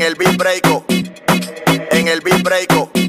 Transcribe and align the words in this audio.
en 0.00 0.02
el 0.02 0.14
beat 0.14 0.36
breako, 0.36 0.76
oh. 0.78 0.84
en 1.92 2.08
el 2.08 2.20
beat 2.20 2.42
breako, 2.42 2.90
oh. 2.94 2.99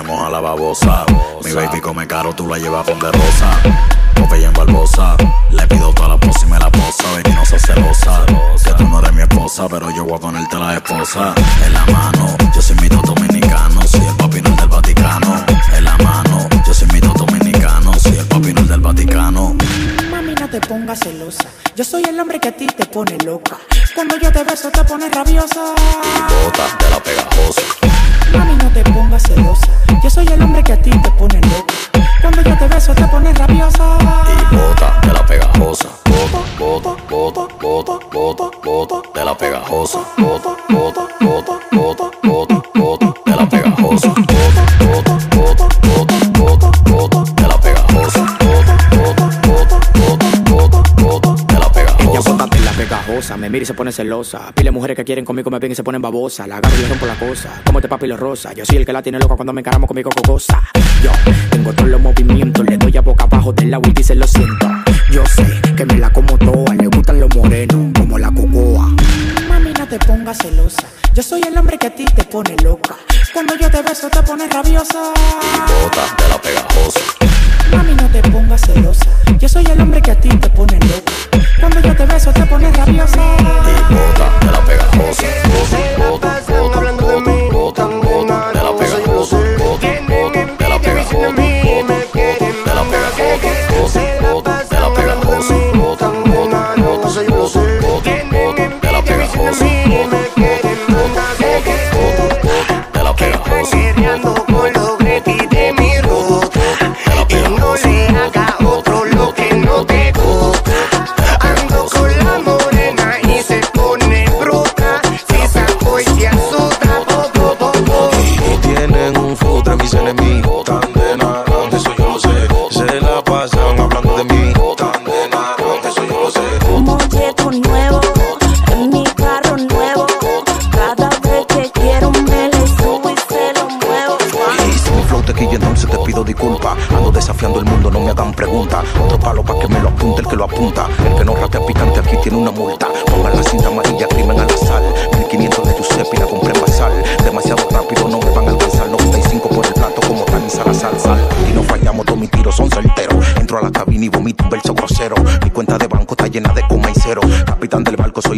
tenemos 0.00 0.26
a 0.26 0.30
la 0.30 0.40
babosa. 0.40 1.04
Mi 1.44 1.52
baby 1.52 1.80
come 1.80 2.06
caro, 2.06 2.34
tú 2.34 2.46
la 2.46 2.58
llevas 2.58 2.86
con 2.86 2.98
de 2.98 3.10
rosa. 3.12 3.50
Popeye 4.14 4.46
en 4.46 4.52
Barbosa, 4.52 5.16
le 5.50 5.66
pido 5.66 5.92
toda 5.92 6.08
la 6.10 6.16
pose 6.16 6.46
y 6.46 6.50
me 6.50 6.58
la 6.58 6.70
posa. 6.70 7.04
Baby, 7.14 7.34
no 7.34 7.44
seas 7.44 7.62
celosa. 7.62 8.24
Que 8.64 8.72
tú 8.74 8.88
no 8.88 8.98
eres 9.00 9.12
mi 9.12 9.22
esposa, 9.22 9.66
pero 9.68 9.90
yo 9.90 10.04
voy 10.04 10.14
a 10.14 10.18
ponerte 10.18 10.58
la 10.58 10.74
esposa. 10.74 11.34
En 11.64 11.72
la 11.72 11.84
mano, 11.86 12.36
yo 12.54 12.62
soy 12.62 12.76
mi 12.76 12.88
todo 12.88 13.14
pegajosa. 39.80 39.98
Bota, 40.18 40.56
bota, 40.68 41.08
bota, 41.20 42.10
bota, 42.22 42.62
bota, 42.74 43.14
de 43.24 43.36
la 43.36 43.48
pegajosa. 43.48 44.08
Bota, 44.08 44.64
bota, 44.78 45.18
bota, 45.36 45.68
bota, 45.82 46.18
bota, 46.38 46.70
bota 46.90 47.24
de 47.34 47.42
la. 47.42 47.56
Bota, 47.56 48.40
bota, 48.90 49.80
bota, 49.96 50.32
bota, 50.50 50.82
bota, 51.02 51.34
de 51.34 51.58
la 51.58 51.66
Ella 51.66 51.72
pegajosa. 51.72 52.30
bota 52.30 52.46
de 52.46 52.60
la 52.60 52.72
pegajosa, 52.72 53.36
me 53.36 53.48
mira 53.48 53.62
y 53.62 53.66
se 53.66 53.74
pone 53.74 53.92
celosa. 53.92 54.52
Pile 54.54 54.70
mujeres 54.70 54.96
que 54.96 55.04
quieren 55.04 55.24
conmigo 55.24 55.50
me 55.50 55.58
ven 55.58 55.72
y 55.72 55.74
se 55.74 55.82
ponen 55.82 56.02
babosa. 56.02 56.46
La 56.46 56.58
agarro 56.58 56.76
y 56.76 56.82
le 56.82 56.88
rompo 56.88 57.06
la 57.06 57.18
cosa. 57.18 57.62
Como 57.64 57.78
este 57.78 57.88
papi 57.88 58.06
lo 58.06 58.16
rosa. 58.16 58.52
Yo 58.52 58.64
soy 58.64 58.76
el 58.76 58.86
que 58.86 58.92
la 58.92 59.02
tiene 59.02 59.18
loca 59.18 59.36
cuando 59.36 59.52
me 59.52 59.60
encaramos 59.60 59.88
conmigo 59.88 60.10
cocosa. 60.10 60.62
Yo 61.02 61.10
tengo 61.50 61.72
todos 61.72 61.88
los 61.88 62.00
movimientos, 62.00 62.66
le 62.66 62.76
doy 62.76 62.96
a 62.96 63.00
boca 63.00 63.24
abajo 63.24 63.52
del 63.52 63.72
agua 63.72 63.88
y 63.88 63.92
dice 63.92 64.14
lo 64.14 64.26
siento. 64.26 64.68
Yo 65.10 65.24
sé 65.26 65.44
que 65.74 65.86
me 65.86 65.96
la 65.96 66.10
como 66.10 66.36
toda, 66.36 66.74
le 66.74 66.86
gustan 66.86 67.18
los 67.20 67.34
morenos, 67.34 67.92
como 67.94 68.18
la 68.18 68.30
cocoa. 68.30 68.88
Te 69.90 69.98
pongas 69.98 70.38
celosa. 70.38 70.84
Yo 71.14 71.22
soy 71.24 71.42
el 71.42 71.58
hombre 71.58 71.76
que 71.76 71.88
a 71.88 71.90
ti 71.90 72.04
te 72.04 72.22
pone 72.22 72.54
loca. 72.62 72.94
Cuando 73.32 73.56
yo 73.56 73.68
te 73.68 73.82
beso 73.82 74.08
te 74.08 74.22
pones 74.22 74.48
rabiosa. 74.48 75.12
Y 75.42 75.58
bota 75.58 76.14
de 76.16 76.28
la 76.28 76.40
pegajosa. 76.40 77.00
Mami, 77.72 77.94
no 77.94 78.08
te 78.08 78.22
pongas 78.30 78.60
celosa. 78.60 79.10
Yo 79.40 79.48
soy 79.48 79.64
el 79.66 79.80
hombre 79.80 80.00
que 80.00 80.12
a 80.12 80.14
ti 80.14 80.28
te 80.28 80.48
pone 80.50 80.78
loca. 80.78 81.12
Cuando 81.58 81.80
yo 81.80 81.96
te 81.96 82.06
beso 82.06 82.32
te 82.32 82.46
pones 82.46 82.76
rabiosa. 82.76 83.18
Y 83.18 83.92
bota 83.92 84.46
de 84.46 84.52
la 84.52 84.64
pegajosa. 84.64 85.49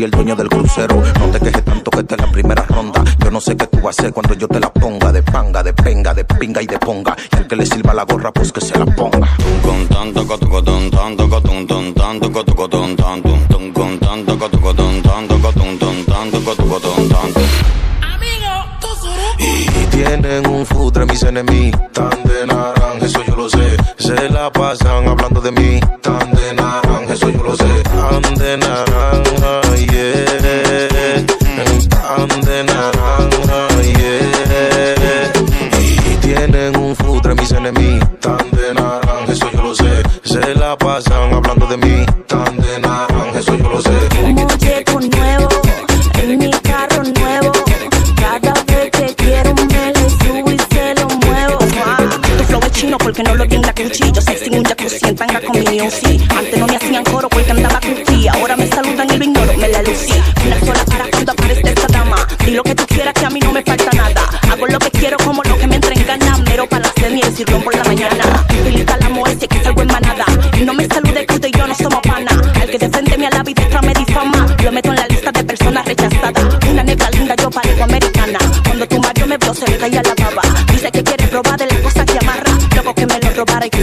Soy 0.02 0.06
el 0.06 0.10
dueño 0.10 0.36
del 0.36 0.48
crucero. 0.48 1.02
No 1.18 1.26
te 1.26 1.38
quejes 1.38 1.64
tanto 1.64 1.90
que 1.90 2.00
esta 2.00 2.14
es 2.16 2.20
la 2.20 2.32
primera 2.32 2.64
ronda. 2.64 3.04
Yo 3.18 3.30
no 3.30 3.40
sé 3.40 3.56
qué 3.56 3.66
tú 3.66 3.80
vas 3.80 3.98
a 3.98 4.02
hacer 4.02 4.12
cuando 4.12 4.34
yo 4.34 4.48
te 4.48 4.58
la 4.58 4.72
ponga. 4.72 5.12
De 5.12 5.22
panga, 5.22 5.62
de 5.62 5.72
penga, 5.72 6.14
de 6.14 6.24
pinga 6.24 6.62
y 6.62 6.66
de 6.66 6.78
ponga. 6.78 7.16
Y 7.32 7.36
al 7.36 7.46
que 7.46 7.56
le 7.56 7.66
sirva 7.66 7.94
la 7.94 8.04
gorra, 8.04 8.32
pues 8.32 8.52
que 8.52 8.60
se 8.60 8.78
la 8.78 8.86
ponga. 8.86 9.28
Con 9.62 9.86
tanto 9.88 10.26
cotocotón, 10.26 10.90
tanto 10.90 11.28
cotón, 11.28 11.66
ton, 11.66 11.94
tanto. 11.94 12.32
Cotocotón, 12.32 12.96
tanto, 12.96 13.38
ton, 13.48 13.72
con 13.72 13.98
tanto 13.98 14.38
cotocotón, 14.38 15.02
tanto 15.02 15.38
cotón, 15.40 15.78
ton, 15.78 16.04
tanto 16.04 16.44
cotocotón, 16.44 17.08
tanto. 17.08 17.40
Y 19.38 19.86
tienen 19.86 20.46
un 20.46 20.64
futre 20.64 21.04
mis 21.04 21.22
enemigos 21.24 21.80
Tan 21.92 22.22
de 22.22 22.46
naranja, 22.46 23.04
eso 23.04 23.22
yo 23.24 23.36
lo 23.36 23.48
sé. 23.48 23.76
Se 23.98 24.28
la 24.28 24.50
pasan 24.50 25.08
hablando 25.08 25.40
de 25.40 25.52
mí 25.52 25.80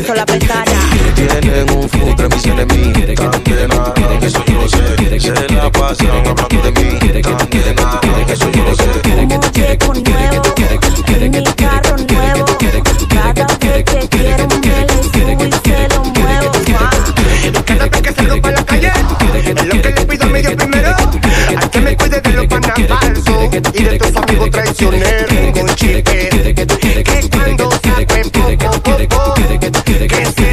robara 0.10 0.16
y 0.16 0.16
quiso 0.16 0.16
la 0.16 0.26
prestara. 0.26 0.72
Tienen 1.16 1.70
un 1.72 1.90
futre 1.90 2.28
mis 2.30 2.46
enemigos 2.46 3.16
Tan 3.16 3.44
de 3.44 3.68
naranja, 3.68 4.26
eso 4.26 4.44
yo 4.46 4.62
lo 4.62 4.70
sé 4.70 5.20
Se 5.20 5.32
la 5.54 5.72
pasan 5.72 6.08
hablando 6.08 6.62
de 6.64 6.72
mí 6.72 7.00
Tan 7.22 7.50
de 7.50 7.74
naranja, 7.74 8.34
eso 8.34 8.52
yo 8.52 8.64
lo 8.64 8.76
sé 8.76 8.86
Molleto 9.06 9.94
nuevo, 9.94 10.54
en 11.08 11.32
mi 11.32 11.44
carro 11.44 11.96
nuevo. 11.98 12.46
Cada 13.10 13.46
vez 13.58 13.84
que 13.84 14.08
quiero 14.10 14.48
me 14.48 14.86
le 14.86 14.94
subo 15.04 15.46
y 15.46 15.52
se 15.52 15.88
lo 15.90 16.04
muevo. 16.04 16.52
Cada 17.66 17.88
vez 17.88 18.02
que 18.02 18.52
la 18.52 18.66
calle 18.66 18.92
Es 19.34 19.66
lo 19.66 19.82
que 19.82 19.90
le 19.90 20.06
pido 20.06 20.24
a 20.24 20.28
mi 20.28 20.42
Dios 20.42 20.54
primero 20.56 20.96
Al 21.58 21.70
que 21.70 21.82
me 21.82 21.98
cuide 21.98 22.22
de 22.22 22.30
los 22.32 22.48
panas 22.48 22.74
falsos 22.88 23.50
Y 23.74 23.84
de 23.84 23.98
tus 23.98 24.16
amigos 24.16 24.52
traicioneros 24.52 25.60
Con 25.60 25.76
chiques 25.76 26.30
Que 26.56 26.68
saquen 26.70 27.30
poco, 27.30 27.30
poco 27.30 27.39
Que 30.10 30.26
se 30.26 30.49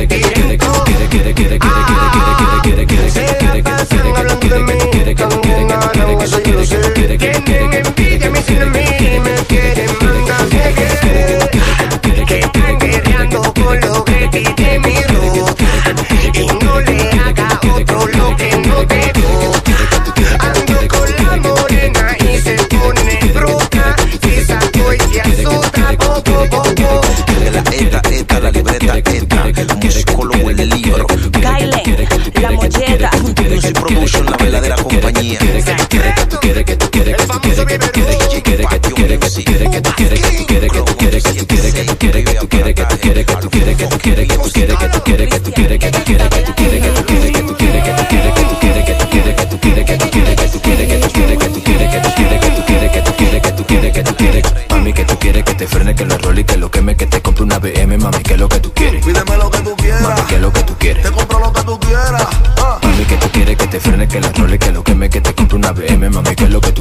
te 63.76 63.80
frene, 63.80 64.08
que 64.08 64.20
la 64.20 64.32
trole, 64.32 64.58
que 64.58 64.72
lo 64.72 64.82
queme, 64.82 65.10
que 65.10 65.20
te 65.20 65.34
compre 65.34 65.56
una 65.56 65.72
BM, 65.72 66.08
mami, 66.08 66.34
que 66.34 66.48
lo 66.48 66.60
que 66.60 66.75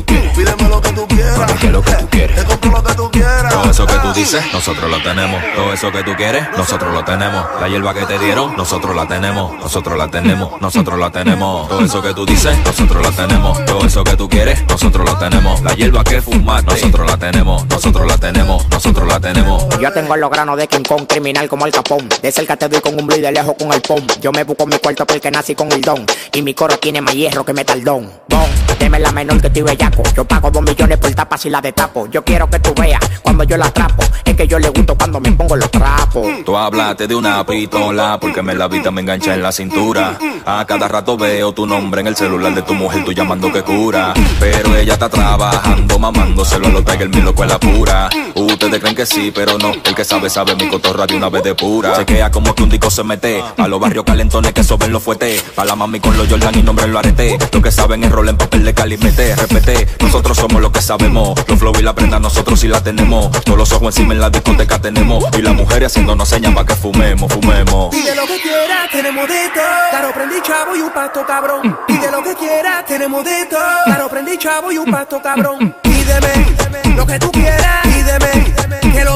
tú 1.08 1.16
lo 1.16 1.28
que 1.28 1.36
tú 1.36 1.36
quieras. 1.36 1.38
Mami, 1.38 1.54
que 1.54 1.66
es 1.68 1.72
lo 1.72 1.82
que 1.82 1.92
tú 1.92 2.10
quieres. 2.10 2.36
Te 2.36 2.44
compro 2.44 2.72
lo 2.72 2.84
que 2.84 2.94
tú 2.94 3.12
quieras. 3.12 3.54
Todo 3.54 3.72
eso 3.72 3.86
que 3.86 3.94
tú 3.96 4.14
dices, 4.14 4.44
nosotros 4.54 4.90
lo 4.90 5.04
tenemos. 5.04 5.44
Todo 5.56 5.74
eso 5.74 5.92
que 5.92 6.04
tú 6.04 6.16
quieres, 6.16 6.48
nosotros 6.58 6.94
lo 6.94 7.04
tenemos. 7.04 7.46
La 7.60 7.68
hierba 7.68 7.94
que 7.94 8.06
te 8.06 8.20
dieron, 8.20 8.56
nosotros 8.56 8.96
la 8.96 9.08
tenemos. 9.08 9.54
Nosotros 9.60 9.98
la 9.98 10.08
tenemos, 10.10 10.62
nosotros 10.62 11.00
la 11.00 11.12
tenemos. 11.12 11.68
Todo 11.68 11.82
eso 11.82 12.02
que 12.02 12.14
tú 12.14 12.26
dices, 12.26 12.58
nosotros 12.66 13.02
la 13.02 13.12
tenemos. 13.12 13.66
Todo 13.66 13.86
eso 13.86 14.04
que 14.04 14.16
tú 14.16 14.30
quieres, 14.30 14.64
nosotros 14.68 15.10
lo 15.10 15.18
tenemos. 15.18 15.62
La 15.62 15.74
hierba 15.74 16.04
que 16.04 16.22
fumaste, 16.22 16.72
nosotros 16.72 17.10
la 17.10 17.18
tenemos. 17.18 17.66
Nosotros 17.68 18.08
la 18.08 18.18
tenemos, 18.18 18.70
nosotros 18.70 19.08
la 19.08 19.20
tenemos. 19.20 19.66
Yo 19.80 19.92
tengo 19.92 20.16
los 20.16 20.30
granos 20.30 20.58
de 20.58 20.68
King 20.68 20.84
Kong, 20.88 21.06
criminal 21.08 21.48
como 21.48 21.66
el 21.66 21.72
capón. 21.72 22.08
De 22.22 22.32
cerca 22.32 22.56
te 22.56 22.68
doy 22.70 22.82
con 22.82 23.00
un 23.00 23.08
blue 23.08 23.18
y 23.18 23.22
de 23.22 23.32
lejos 23.32 23.56
con 23.58 23.72
el 23.74 23.82
pom. 23.82 24.06
Yo 24.22 24.32
me 24.32 24.44
busco 24.44 24.66
mi 24.66 24.78
cuarto 24.78 25.06
porque 25.06 25.32
nací 25.32 25.56
con 25.56 25.72
el 25.72 25.82
don. 25.82 26.06
Y 26.34 26.42
mi 26.42 26.54
coro 26.54 26.78
tiene 26.78 27.02
más 27.02 27.14
hierro 27.14 27.46
que 27.46 27.54
metaldón. 27.54 28.12
Bon, 28.30 28.46
deme 28.80 29.00
la 29.00 29.12
menor 29.12 29.42
que 29.42 29.48
estoy 29.48 29.62
bellaco. 29.64 30.04
Yo 30.16 30.26
pago 30.26 30.52
dos 30.52 30.62
millones 30.62 30.98
por 30.98 31.14
tapas 31.14 31.46
y 31.46 31.50
la 31.50 31.62
destapo. 31.62 32.08
Yo 32.08 32.24
quiero 32.24 32.50
que 32.50 32.60
tú 32.60 32.74
veas 32.76 33.00
cuando 33.22 33.44
yo 33.44 33.58
la 33.58 33.68
atrapo. 33.68 34.04
Es 34.24 34.36
que 34.36 34.48
yo 34.48 34.60
le 34.60 34.70
gusto 34.70 34.96
cuando 34.96 35.20
me 35.20 35.32
pongo 35.32 35.56
los 35.56 35.70
trapos. 35.72 36.28
Tú 36.46 36.58
hablaste 36.58 37.08
de 37.08 37.16
una 37.16 37.46
pistola 37.46 38.18
porque 38.20 38.42
me 38.42 38.56
la 38.56 38.68
vista 38.68 38.92
me 38.92 39.02
engancha 39.02 39.34
en 39.34 39.42
la 39.42 39.52
cintura. 39.52 40.18
A 40.46 40.66
cada 40.66 40.88
rato 40.88 41.18
veo 41.18 41.54
tu 41.54 41.66
nombre 41.66 42.02
en 42.02 42.08
el 42.08 42.16
celular 42.16 42.54
de 42.54 42.62
tu 42.62 42.74
mujer, 42.74 43.04
tú 43.04 43.12
llamando 43.12 43.52
que 43.52 43.62
cura. 43.62 44.14
Pero 44.40 44.76
ella 44.76 44.94
está 44.94 45.10
trabajando, 45.10 46.00
mamándoselo 46.00 46.68
a 46.68 46.70
los 46.70 46.86
Tiger, 46.86 47.10
mi 47.10 47.22
loco 47.22 47.44
es 47.44 47.50
la 47.50 47.60
pura. 47.60 48.10
Ustedes 48.36 48.80
creen 48.80 48.96
que 48.96 49.06
sí, 49.06 49.32
pero 49.34 49.58
no. 49.58 49.72
El 49.72 49.96
que 49.96 50.04
sabe, 50.04 50.30
sabe 50.30 50.56
mi 50.56 50.68
cotorra 50.68 51.06
de 51.06 51.16
una 51.16 51.30
vez 51.30 51.44
de 51.44 51.56
pura. 51.56 51.96
Chequea 51.96 52.32
como 52.32 52.54
que 52.54 52.64
un 52.64 52.70
disco 52.70 52.90
se 52.90 53.04
mete. 53.04 53.44
A 53.58 53.68
los 53.68 53.80
barrios 53.80 54.04
calentones 54.04 54.54
que 54.54 54.64
soben 54.64 54.92
los 54.92 55.02
fuetes. 55.02 55.42
Pa' 55.56 55.66
la 55.66 55.76
mami 55.76 56.00
con 56.00 56.18
los 56.18 56.28
Jordan 56.28 56.58
y 56.58 56.62
nombre 56.62 56.88
lo 56.88 57.00
arete. 57.00 57.38
Lo 57.52 57.62
que 57.62 57.72
saben 57.72 58.04
es 58.04 58.12
rol 58.12 58.30
en 58.30 58.38
papel 58.38 58.65
de 58.66 58.74
calimete. 58.74 59.36
Repete, 59.36 59.88
nosotros 60.02 60.38
somos 60.38 60.62
lo 60.62 60.72
que 60.72 60.82
sabemos. 60.82 61.36
Los 61.48 61.60
flow 61.60 61.74
y 61.80 61.84
la 61.84 61.94
prenda, 61.94 62.20
nosotros 62.20 62.60
sí 62.60 62.68
la 62.68 62.82
tenemos. 62.82 63.32
Todos 63.44 63.58
los 63.58 63.72
ojos 63.72 63.96
encima 63.96 64.14
en 64.14 64.20
la 64.20 64.30
discoteca 64.30 64.80
tenemos. 64.80 65.24
Y 65.38 65.42
las 65.42 65.54
mujeres 65.54 65.92
haciéndonos 65.92 66.28
señas 66.28 66.54
pa' 66.54 66.66
que 66.66 66.76
fumemos, 66.76 67.32
fumemos. 67.32 67.96
Pide 67.96 68.16
lo 68.16 68.26
que 68.26 68.42
quieras, 68.42 68.90
tenemos 68.92 69.28
de 69.28 69.50
todo. 69.54 69.64
Claro, 69.92 70.12
prendí 70.14 70.36
chavo 70.42 70.76
y 70.76 70.82
un 70.82 70.92
pasto 70.92 71.26
cabrón. 71.26 71.80
Pide 71.88 72.12
lo 72.12 72.24
que 72.24 72.36
quieras, 72.36 72.86
tenemos 72.86 73.24
de 73.24 73.46
todo. 73.46 73.84
Claro, 73.86 74.10
prendí 74.10 74.38
chavo 74.38 74.72
y 74.72 74.78
un 74.78 74.92
pasto 74.92 75.22
cabrón. 75.22 75.76
Pídeme 75.82 76.96
lo 76.96 77.06
que 77.06 77.20
tú 77.20 77.32
quieras, 77.32 77.84
pídeme 77.84 78.54
que 78.94 79.04
lo. 79.04 79.16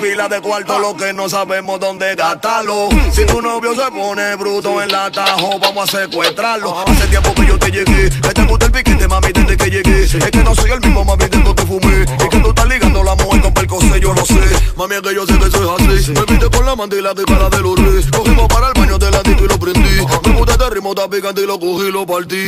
pila 0.00 0.28
de 0.28 0.40
cuarto, 0.40 0.78
lo 0.78 0.96
que 0.96 1.12
no 1.12 1.28
sabemos 1.28 1.80
dónde 1.80 2.14
gastarlo. 2.14 2.88
Si 3.12 3.24
tu 3.26 3.42
novio 3.42 3.74
se 3.74 3.90
pone 3.90 4.36
bruto 4.36 4.80
en 4.82 4.90
la 4.90 5.10
tajo, 5.10 5.58
vamos 5.58 5.92
a 5.92 5.98
secuestrarlo. 5.98 6.78
Hace 6.86 7.06
tiempo 7.08 7.34
que 7.34 7.46
yo 7.46 7.58
te 7.58 7.70
llegué, 7.70 8.10
que 8.10 8.28
te 8.28 8.44
gusta 8.44 8.66
el 8.66 8.72
piquete, 8.72 9.08
mami, 9.08 9.32
desde 9.32 9.56
que 9.56 9.70
llegué. 9.70 10.04
Es 10.04 10.30
que 10.30 10.44
no 10.44 10.54
soy 10.54 10.70
el 10.70 10.80
mismo, 10.80 11.04
mami, 11.04 11.24
desde 11.24 11.54
que 11.54 11.62
fumé. 11.66 12.02
Es 12.02 12.28
que 12.28 12.38
tú 12.38 12.48
estás 12.48 12.66
ligando 12.66 13.02
la 13.02 13.14
mujer 13.16 13.42
con 13.42 13.54
percocé, 13.54 14.00
yo 14.00 14.14
no 14.14 14.24
sé. 14.24 14.40
Mami, 14.76 14.94
es 14.96 15.02
que 15.02 15.14
yo 15.14 15.26
sé 15.26 15.38
que 15.38 15.50
soy 15.50 15.68
así. 15.76 16.12
Me 16.12 16.20
viste 16.22 16.50
con 16.50 16.66
la 16.66 16.76
mandila 16.76 17.14
de 17.14 17.24
cara 17.24 17.48
de 17.50 17.60
los 17.60 17.76
reyes. 17.76 18.06
Cogimos 18.10 18.48
para 18.48 18.68
el 18.68 18.74
baño 18.74 18.98
de 18.98 19.10
la 19.10 19.22
disco 19.22 19.44
y 19.44 19.48
lo 19.48 19.58
prendí. 19.58 20.06
Me 20.24 20.32
gusta 20.32 20.52
este 20.52 20.70
ritmo 20.70 20.94
tan 20.94 21.10
picante 21.10 21.42
y 21.42 21.46
lo 21.46 21.58
cogí 21.58 21.88
y 21.88 21.92
lo 21.92 22.06
partí. 22.06 22.46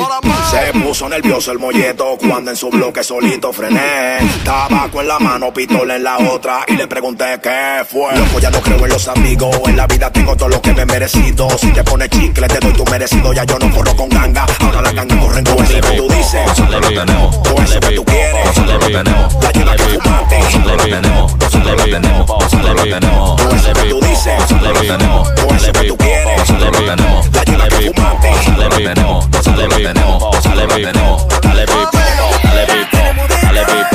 Se 0.50 0.78
puso 0.78 1.09
nervioso 1.09 1.52
el 1.52 1.59
molleto 1.59 2.16
cuando 2.19 2.50
en 2.50 2.57
su 2.57 2.71
bloque 2.71 3.02
solito 3.02 3.52
frené. 3.52 4.19
Tabaco 4.45 5.00
en 5.00 5.09
la 5.09 5.19
mano, 5.19 5.52
pistola 5.52 5.97
en 5.97 6.04
la 6.04 6.19
otra 6.19 6.64
y 6.69 6.76
le 6.76 6.87
pregunté 6.87 7.39
qué 7.40 7.85
fue. 7.88 8.16
Loco, 8.16 8.38
ya 8.40 8.50
no 8.50 8.61
creo 8.61 8.85
en 8.85 8.88
los 8.88 9.09
amigos. 9.09 9.56
En 9.66 9.76
la 9.76 9.87
vida 9.87 10.11
tengo 10.11 10.37
todo 10.37 10.49
lo 10.49 10.61
que 10.61 10.73
me 10.73 10.82
he 10.82 10.87
merecido. 10.87 11.49
Si 11.59 11.68
te 11.73 11.82
pones 11.85 12.09
chicle, 12.11 12.47
te 12.49 12.59
doy 12.59 12.73
tu 12.73 12.85
merecido. 12.85 13.32
Ya 13.32 13.44
yo 13.44 13.59
no 13.59 13.75
corro 13.75 13.97
con 13.97 14.09
ganga. 14.09 14.47
Ahora 14.61 14.82
la 14.82 14.92
ganga 14.92 15.16
con 15.18 15.64
eso 15.64 15.80
que 15.80 15.97
tú 15.97 16.09
dices. 16.09 16.47
Nosotros 16.47 16.80
lo 16.80 16.88
tenemos. 16.88 17.42
Todo 17.42 17.62
eso 17.62 17.80
que 17.80 17.90
tú 17.90 18.04
quieres. 18.04 18.47
Nosotros 18.47 18.75
lo 18.75 18.87
tenemos. 18.87 19.35
La 19.42 19.52
lleva 19.52 19.76
que 19.76 19.82
fumaste. 19.82 20.38
Nosotros 20.38 20.76
lo 20.76 20.85
tenemos. 20.85 21.38
Nosotros 21.38 21.76
lo 21.76 21.85
tenemos. 21.85 22.26
Nosotros 22.28 22.75
lo 22.76 22.82
tenemos. 22.82 23.37
Todo 23.37 23.56
eso 23.56 23.73
que 23.73 23.88
tú 23.88 24.00
dices. 24.00 24.38
Nosotros 24.40 24.73
lo 24.75 24.80
tenemos. 24.80 25.35
Todo 25.35 25.54
eso 25.54 25.73
que 25.73 25.88
tú 25.88 25.97
quieres. 25.97 26.38
Nosotros 26.38 26.70
lo 26.73 26.78
tenemos. 26.78 27.30
La 27.32 27.44
lleva 27.44 27.68
que 27.68 27.92
fumaste. 27.92 28.30
Nosotros 28.30 28.70
lo 28.70 28.76
tenemos. 28.76 29.30
Nosotros 29.30 29.68
lo 29.68 29.76
tenemos. 29.76 30.20
Nosotros 30.20 30.68
lo 30.68 30.75
tenemos. 30.75 31.26
Dale 31.40 31.66
pipo, 31.66 31.99
dale 32.42 32.66
pipo, 32.66 32.99
dale 33.42 33.64
pipo, 33.64 33.87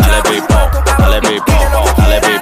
dale 0.00 0.22
pipo, 0.22 0.22
dale 0.22 0.22
pipo, 0.22 0.54
dale 0.98 1.20
pipo, 1.20 1.54
dale 1.56 1.80
pipo, 1.80 1.96
dale 1.96 2.37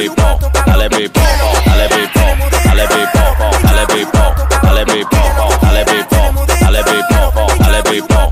pipo, 0.00 0.38
dale 0.64 0.88
pipo, 0.88 1.20
dale 1.66 1.88
pipo, 1.88 2.20
dale 2.64 2.86
pipo, 2.88 3.20
dale 3.62 3.86
pipo, 3.86 4.34
dale 4.62 4.84
pipo, 4.86 5.18
dale 5.60 5.84
pipo, 5.84 6.46
dale 6.58 6.82
pipo, 6.84 7.46
dale 7.58 7.82
pipo, 7.82 8.30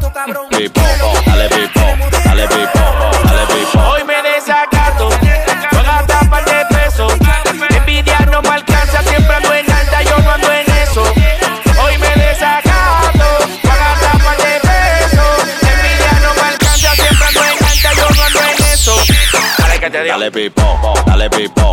pipo, 0.49 0.81
dale 1.27 1.49
pipo, 1.49 1.81
dale 2.25 2.49
pipo, 2.49 2.81
dale 3.25 3.47
pipo. 3.49 3.79
Hoy 3.81 4.03
me 4.05 4.23
desacato, 4.23 5.09
voy 5.09 5.81
a 5.81 5.83
gastar 5.83 6.31
par 6.31 6.45
de 6.47 6.65
pesos. 6.75 7.13
Envidia 7.69 8.19
no 8.31 8.41
me 8.41 8.49
alcanza, 8.49 9.03
siempre 9.03 9.35
ando 9.37 9.53
en 9.53 9.71
alta, 9.71 10.03
yo 10.03 10.19
no 10.23 10.31
ando 10.31 10.51
en 10.51 10.71
eso. 10.71 11.03
Hoy 11.83 11.99
me 11.99 12.13
desacato, 12.17 13.29
voy 13.63 13.71
a 13.71 13.77
gastar 13.77 14.23
par 14.25 14.37
de 14.39 14.61
pesos. 14.61 15.37
Envidia 15.61 16.13
no 16.23 16.35
me 16.35 16.49
alcanza, 16.49 16.95
siempre 16.95 17.27
ando 17.27 17.43
en 17.45 17.65
alta, 17.65 17.93
yo 17.95 18.09
no 18.17 18.23
ando 18.23 18.41
en 18.41 18.65
eso. 18.73 18.97
Dale 19.59 19.81
que 19.81 19.91
te 19.91 20.03
digo. 20.03 20.19
Dale 20.19 20.31
pipo, 20.31 20.63
baby 21.31 21.53
boy. 21.55 21.68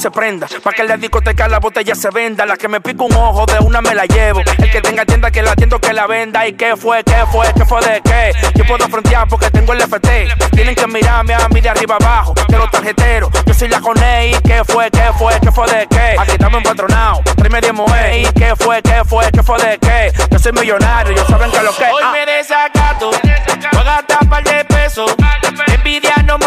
Se 0.00 0.10
prenda. 0.10 0.46
Pa' 0.62 0.72
que 0.72 0.82
en 0.82 0.88
la 0.88 0.96
discoteca 0.96 1.46
la 1.46 1.58
botella 1.58 1.94
se 1.94 2.08
venda. 2.10 2.46
La 2.46 2.56
que 2.56 2.68
me 2.68 2.80
pica 2.80 3.04
un 3.04 3.12
ojo 3.12 3.44
de 3.44 3.58
una 3.58 3.82
me 3.82 3.94
la 3.94 4.06
llevo. 4.06 4.40
El 4.40 4.70
que 4.70 4.80
tenga 4.80 5.04
tienda 5.04 5.30
que 5.30 5.42
la 5.42 5.52
atiendo 5.52 5.78
que 5.78 5.92
la 5.92 6.06
venda. 6.06 6.46
¿Y 6.48 6.54
qué 6.54 6.74
fue? 6.74 7.04
¿Qué 7.04 7.26
fue? 7.30 7.52
¿Qué 7.52 7.64
fue 7.66 7.80
de 7.82 8.00
qué? 8.00 8.32
Yo 8.54 8.64
puedo 8.64 8.88
frontear 8.88 9.28
porque 9.28 9.50
tengo 9.50 9.74
el 9.74 9.82
FT. 9.82 10.28
Tienen 10.52 10.74
que 10.74 10.86
mirarme 10.86 11.34
a 11.34 11.48
mí 11.48 11.60
de 11.60 11.68
arriba 11.68 11.96
abajo. 11.96 12.32
De 12.48 12.56
los 12.56 12.70
tarjeteros. 12.70 13.30
Yo 13.44 13.52
soy 13.52 13.68
la 13.68 13.80
Coney. 13.80 14.34
¿Qué 14.42 14.62
fue? 14.64 14.90
¿Qué 14.90 15.10
fue? 15.18 15.38
¿Qué 15.40 15.52
fue 15.52 15.66
de 15.70 15.86
qué? 15.86 16.16
Aquí 16.18 16.32
estamos 16.32 16.58
empatronados. 16.58 17.22
Tráeme 17.36 17.60
de 17.60 17.72
moe. 17.72 18.20
¿Y 18.20 18.24
qué 18.32 18.54
fue? 18.56 18.80
¿Qué 18.80 19.02
fue? 19.04 19.30
¿Qué 19.30 19.42
fue 19.42 19.58
de 19.58 19.78
qué? 19.78 20.12
Yo 20.30 20.38
soy 20.38 20.52
millonario. 20.52 21.14
Yo 21.14 21.26
saben 21.26 21.50
que 21.50 21.62
lo 21.62 21.76
que 21.76 21.84
Hoy 21.84 22.04
me 22.12 22.24
desacato. 22.24 23.10
Voy 23.10 23.80
a 23.80 23.84
gastar 23.84 24.28
par 24.30 24.44
de 24.44 24.64
pesos. 24.64 25.14
Envidia 25.66 26.14
no 26.24 26.38
me 26.38 26.46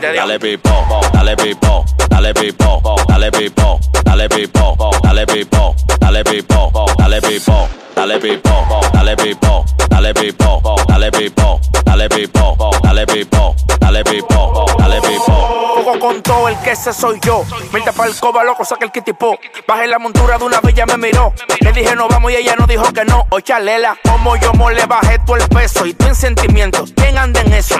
Digo. 0.00 0.14
Dale 0.14 0.38
pipo, 0.38 0.70
dale 1.12 1.34
pipo, 1.34 1.84
dale 2.08 2.32
pipo, 2.32 2.80
dale 3.06 3.30
pipo, 3.30 3.78
dale 4.02 4.28
pipo, 4.28 4.78
dale 5.02 5.24
pipo, 5.26 5.74
dale 5.98 6.22
pipo, 6.22 6.70
dale 6.96 7.20
pipo, 7.20 7.68
dale 8.00 8.18
pipo, 8.18 8.80
dale 8.94 9.14
pipo, 9.14 9.64
dale 9.90 10.14
pipo, 10.14 10.62
dale 10.88 11.10
pipo, 11.10 11.60
dale 11.84 12.08
pipo, 12.08 12.56
dale 12.82 13.06
pipo, 13.06 13.54
dale 13.78 14.02
pipo, 14.02 14.66
dale 14.78 15.00
pipo. 15.02 15.72
Juego 15.74 15.98
con 15.98 16.22
todo 16.22 16.48
el 16.48 16.56
que 16.60 16.70
ese 16.70 16.94
soy 16.94 17.20
yo. 17.20 17.44
Mente 17.72 17.92
para 17.92 18.08
el 18.08 18.16
coba, 18.18 18.42
loco, 18.42 18.64
saca 18.64 18.86
el 18.86 18.90
kitipo. 18.90 19.38
Bajé 19.68 19.86
la 19.86 19.98
montura 19.98 20.38
de 20.38 20.44
una 20.44 20.60
bella, 20.62 20.86
me 20.86 20.96
miró. 20.96 21.34
Le 21.60 21.72
dije 21.72 21.94
no 21.94 22.08
vamos 22.08 22.32
y 22.32 22.36
ella 22.36 22.56
no 22.56 22.66
dijo 22.66 22.90
que 22.90 23.04
no. 23.04 23.26
Oye, 23.30 23.44
chalela, 23.44 23.98
como 24.02 24.34
yo 24.36 24.54
mo 24.54 24.70
le 24.70 24.86
bajé 24.86 25.18
todo 25.26 25.36
el 25.36 25.46
peso. 25.48 25.84
Y 25.84 25.92
tú 25.92 26.06
en 26.06 26.14
sentimientos, 26.14 26.94
¿quién 26.96 27.18
anda 27.18 27.42
en 27.42 27.52
eso? 27.52 27.76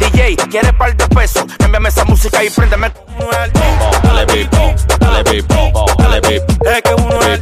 DJ, 0.00 0.36
¿quiere 0.50 0.72
par 0.72 0.96
de 0.96 1.06
pesos? 1.08 1.44
Envíame 1.60 1.90
esa 1.90 2.04
música 2.04 2.42
y 2.42 2.50
préndeme. 2.50 2.90
Dale 4.02 4.26
pipo, 4.26 4.74
dale 4.98 5.24
pipo, 5.24 5.86
dale 5.96 6.20
pipo. 6.22 6.70
Es 6.70 6.82
que 6.82 6.94
uno 6.94 7.20
es 7.22 7.40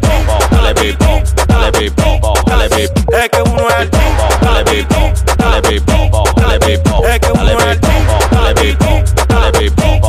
Dale 0.50 0.74
pipo, 0.74 1.22
dale 1.46 1.72
pipo, 1.72 2.17
dale 2.46 2.68
pip. 2.68 2.90
Es 3.12 3.28
que 3.30 3.42
uno 3.42 3.68
es 3.68 3.80
el 3.80 3.90
team, 3.90 4.16
dale 4.40 4.64
dale 4.64 4.86
dale 5.36 5.78
dale 6.36 6.58
dale 8.30 9.70
dale. 9.70 10.07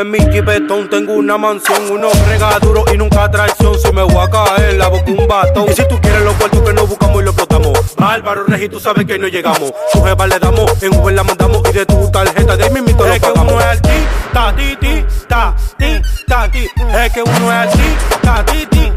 en 0.00 0.10
mi 0.10 0.18
chipetón. 0.18 0.88
Tengo 0.88 1.14
una 1.14 1.36
mansión, 1.38 1.90
unos 1.90 2.16
regaduros 2.26 2.84
y 2.92 2.96
nunca 2.96 3.30
traición. 3.30 3.78
Si 3.78 3.92
me 3.92 4.02
voy 4.02 4.16
a 4.16 4.30
caer, 4.30 4.74
la 4.74 4.88
boca 4.88 5.10
un 5.10 5.26
batón. 5.26 5.66
Y 5.68 5.72
si 5.74 5.86
tú 5.88 6.00
quieres 6.00 6.22
los 6.22 6.34
cuartos 6.34 6.60
que 6.62 6.72
no 6.72 6.86
buscamos 6.86 7.22
y 7.22 7.24
los 7.24 7.34
explotamos. 7.34 7.96
Bárbaro, 7.96 8.44
Regi, 8.44 8.68
tú 8.68 8.80
sabes 8.80 9.06
que 9.06 9.18
no 9.18 9.28
llegamos. 9.28 9.72
Su 9.92 10.02
jeva 10.02 10.26
le 10.26 10.38
damos, 10.38 10.82
en 10.82 10.96
Uber 10.96 11.14
la 11.14 11.24
mandamos 11.24 11.62
y 11.68 11.72
de 11.72 11.86
tu 11.86 12.10
tarjeta 12.10 12.56
de 12.56 12.70
mi 12.70 12.80
mito 12.80 13.06
Es 13.06 13.20
que 13.20 13.30
uno 13.30 13.60
es 13.60 13.66
artista, 13.66 14.56
ti, 14.56 14.76
ti, 14.80 15.04
ta, 15.28 15.54
ti, 15.76 16.02
ta, 16.26 16.50
ti. 16.50 16.68
Es 17.04 17.12
que 17.12 17.22
uno 17.22 17.52
es 17.52 17.58
artista, 17.58 18.44
ti, 18.46 18.66
ti. 18.66 18.92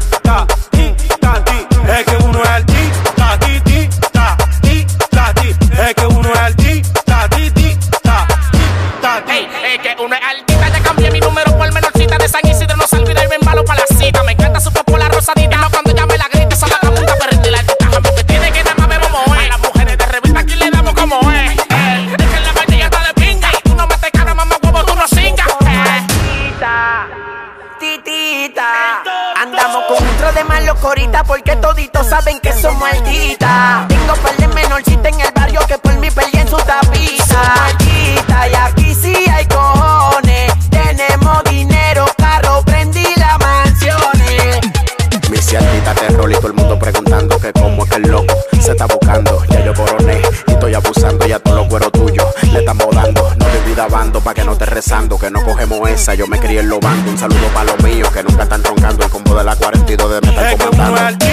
empezando, 54.84 55.18
que 55.18 55.30
no 55.30 55.42
cogemos 55.42 55.88
esa. 55.88 56.14
Yo 56.14 56.26
me 56.26 56.38
crié 56.38 56.60
en 56.60 56.68
lobando. 56.68 57.10
Un 57.10 57.18
saludo 57.18 57.46
para 57.54 57.72
los 57.72 57.82
míos 57.82 58.10
que 58.10 58.22
nunca 58.22 58.42
están 58.42 58.62
troncando 58.62 59.04
el 59.04 59.10
combo 59.10 59.34
de 59.34 59.44
la 59.44 59.56
42 59.56 60.10
de 60.10 60.20
metal 60.20 60.46
es. 60.46 60.56
Que 60.56 60.68
uno 60.68 61.08
es 61.08 61.18
ti, 61.18 61.28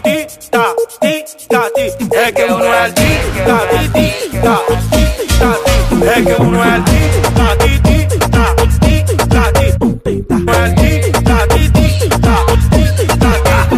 ti, 0.00 0.26
ta, 0.50 0.66
ti, 1.00 1.24
ta, 1.48 1.64
ti. 1.74 1.82
Es 2.16 2.32
que 2.32 2.44
uno 2.44 2.74
es 2.74 2.94
ti, 2.94 3.02
ta, 3.44 3.60
ti, 3.70 3.88
ti, 3.88 4.38
ta, 4.40 4.60
ti, 4.90 5.02
ta, 5.38 5.50
ti. 5.64 5.96
Es 6.06 6.26
que 6.26 6.42
uno 6.42 6.64
es 6.64 6.84
ti, 6.84 6.98
ta, 7.34 7.58
ti, 7.58 7.70
ti, 7.80 8.06
ta, 8.30 8.54
ti, 8.56 8.68
ta, 9.28 9.44
ti. 9.52 9.66
Uno 10.30 10.52
es 10.64 10.74
ti, 10.76 11.12
ta, 11.24 11.38
ti, 11.48 11.62
ti, 11.70 12.08
ta, 12.08 12.34
ti, 12.70 12.84
ta, 13.18 13.32
ti. 13.68 13.76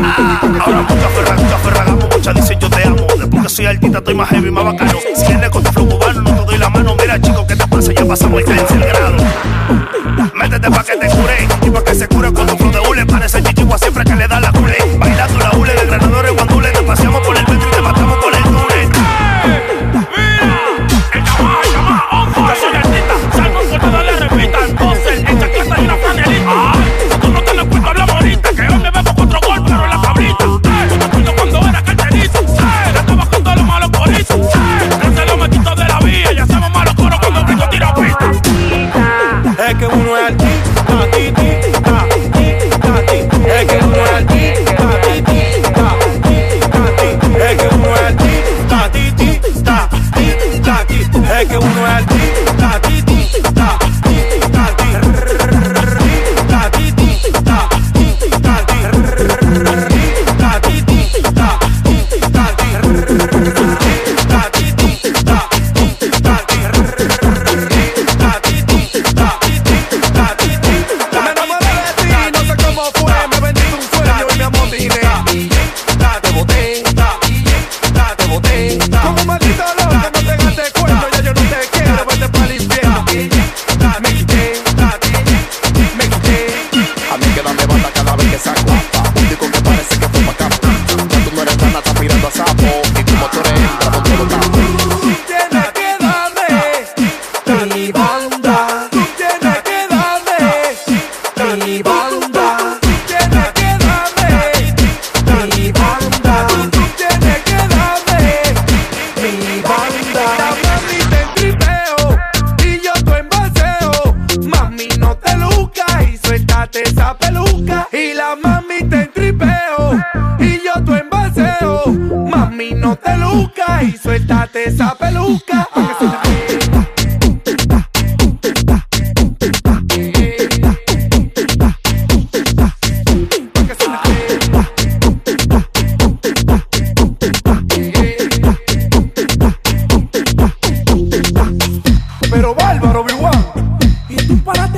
Ahora 0.60 0.82
mucha 0.82 1.08
ferra, 1.08 1.34
mucha 1.34 1.58
ferra, 1.58 1.84
la 1.84 1.92
mucha 1.92 2.32
dice 2.34 2.56
yo 2.60 2.68
te 2.68 2.84
amo. 2.84 3.06
Después 3.18 3.42
que 3.42 3.48
soy 3.48 3.66
altita, 3.66 3.98
estoy 3.98 4.14
más 4.14 4.28
heavy, 4.28 4.50
más 4.50 4.64
bacano. 4.64 4.98
Si 5.16 5.26
vienes 5.26 5.50
con 5.50 5.62
tu 5.62 5.72
flow 5.72 5.88
no 5.88 6.24
te 6.24 6.44
doy 6.44 6.58
la 6.58 6.68
mano. 6.68 6.94
Mira, 7.00 7.20
chico, 7.20 7.46
¿qué 7.46 7.56
te 7.56 7.66
pasa? 7.66 7.92
Ya 7.92 8.04
pasamos 8.04 8.40
el 8.40 8.44
cáncer. 8.44 8.81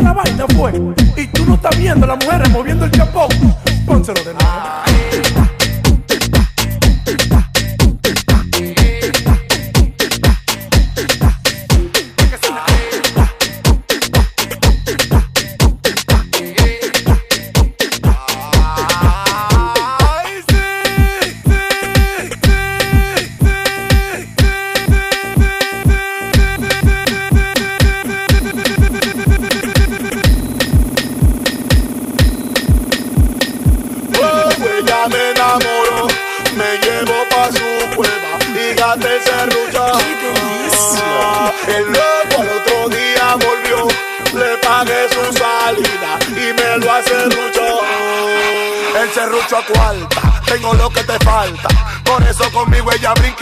La 0.05 0.13
vaina 0.13 0.47
fue. 0.55 0.73
Y 1.17 1.27
tú 1.29 1.47
no 1.47 1.55
estás 1.55 1.79
viendo 1.79 2.05
a 2.05 2.09
las 2.09 2.25
mujeres 2.25 2.51
moviendo 2.51 2.85
el 2.85 2.91
chapón. 2.91 3.29
Pónselo 3.87 4.23
de 4.23 4.35
nuevo. 4.35 4.44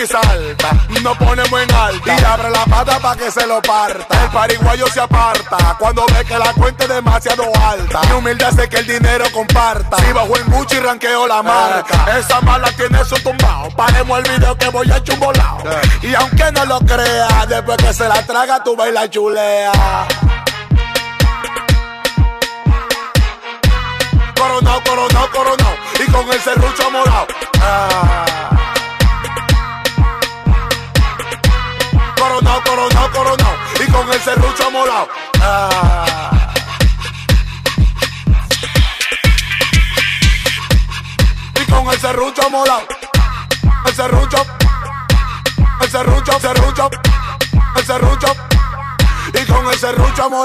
Salta. 0.07 0.71
Nos 1.03 1.17
ponemos 1.19 1.61
en 1.61 1.75
alta 1.75 2.17
y 2.21 2.25
abre 2.25 2.51
la 2.51 2.65
pata 2.65 2.99
pa' 2.99 3.17
que 3.17 3.31
se 3.31 3.47
lo 3.47 3.61
parta. 3.62 4.25
El 4.25 4.31
pariguayo 4.31 4.87
se 4.88 5.01
aparta 5.01 5.77
cuando 5.79 6.05
ve 6.07 6.25
que 6.25 6.38
la 6.38 6.53
cuenta 6.53 6.85
es 6.85 6.91
demasiado 6.91 7.45
alta. 7.65 8.01
Mi 8.09 8.12
humildad 8.12 8.49
hace 8.49 8.69
que 8.69 8.79
el 8.79 8.87
dinero 8.87 9.25
comparta. 9.33 9.97
Si 9.99 10.12
bajo 10.12 10.37
en 10.37 10.47
Gucci 10.51 10.79
ranqueo 10.79 11.27
la 11.27 11.43
marca. 11.43 12.19
Esa 12.19 12.41
mala 12.41 12.71
tiene 12.73 13.05
su 13.05 13.17
tumbao. 13.17 13.71
Paremos 13.77 14.19
el 14.19 14.31
video 14.33 14.57
que 14.57 14.69
voy 14.69 14.91
a 14.91 15.03
chumbolao. 15.03 15.59
Y 16.03 16.15
aunque 16.15 16.53
no 16.53 16.65
lo 16.67 16.81
crea, 16.81 17.47
después 17.49 17.77
que 17.79 17.93
se 17.93 18.09
la 18.09 18.25
traga, 18.27 18.62
tú 18.62 18.77
baila 18.77 19.09
chulea. 19.09 19.73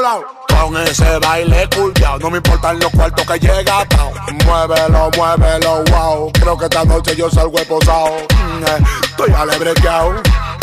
Con 0.08 0.78
ese 0.78 1.20
baile 1.20 1.67
curviao, 1.76 2.17
no 2.20 2.30
me 2.30 2.38
importan 2.38 2.80
los 2.80 2.89
cuartos 2.93 3.26
que 3.26 3.39
llega 3.39 3.82
atao. 3.82 4.13
Muévelo, 4.46 5.12
muévelo, 5.17 5.84
wow. 5.91 6.32
Creo 6.32 6.58
que 6.58 6.63
esta 6.63 6.86
noche 6.86 7.13
yo 7.13 7.30
salgo 7.30 7.60
esposado. 7.60 8.15
Mm, 8.34 8.63
eh, 8.63 8.84
Estoy 9.04 9.34
alebrequeado. 9.34 10.13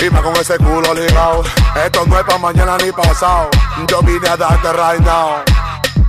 Y 0.02 0.08
más 0.08 0.22
con 0.22 0.34
ese 0.36 0.56
culo 0.56 0.94
ligado. 0.94 1.42
Esto 1.84 2.06
no 2.06 2.18
es 2.18 2.24
pa' 2.24 2.38
mañana 2.38 2.78
ni 2.82 2.90
pasado. 2.90 3.50
Yo 3.86 4.00
vine 4.00 4.26
a 4.26 4.36
darte 4.36 4.72
right 4.72 5.00
now. 5.00 5.36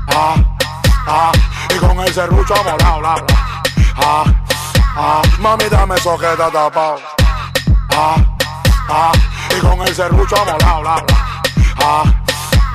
Ah, 0.08 0.36
ah. 1.06 1.32
Y 1.76 1.78
con 1.78 2.00
el 2.00 2.13
serrucho 2.13 2.56
molado, 2.63 3.02
la, 3.02 3.15
la. 3.15 3.26
Ah, 3.98 4.24
ah. 4.95 5.21
Mami, 5.39 5.65
dame 5.65 5.95
eso 5.95 6.17
que 6.17 6.32
está 6.32 6.50
tapado. 6.50 7.00
Ah, 7.91 8.15
ah. 8.88 9.12
Y 9.58 9.60
con 9.60 9.82
el 9.82 9.93
serrucho 9.93 10.38
molado, 10.38 10.84
la, 10.84 10.95
la. 10.95 11.06
Ah, 11.80 12.24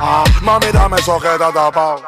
Mami, 0.00 0.72
dame 0.72 0.96
eso 0.98 1.20
que 1.20 1.28
está 1.28 1.52
tapado. 1.52 2.02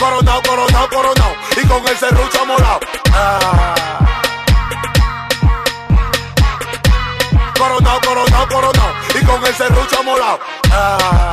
Coronao, 0.00 0.42
coronao, 0.42 0.88
coronao. 0.88 1.32
Y 1.56 1.66
con 1.68 1.86
el 1.86 1.96
serrucho 1.96 2.44
molado. 2.44 2.80
Ah. 3.12 3.74
Coronao, 7.56 8.00
coronao, 8.00 8.48
coronao. 8.48 8.92
Y 9.14 9.24
con 9.24 9.46
el 9.46 9.54
serrucho 9.54 10.02
molado. 10.02 10.40
Ah. 10.72 11.29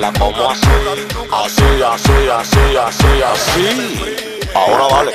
La 0.00 0.12
como 0.14 0.50
así. 0.50 0.66
Así, 1.30 1.82
así, 1.82 2.12
así, 2.32 2.76
así, 2.76 3.22
así. 3.22 4.48
Ahora 4.54 4.88
dale. 4.88 5.12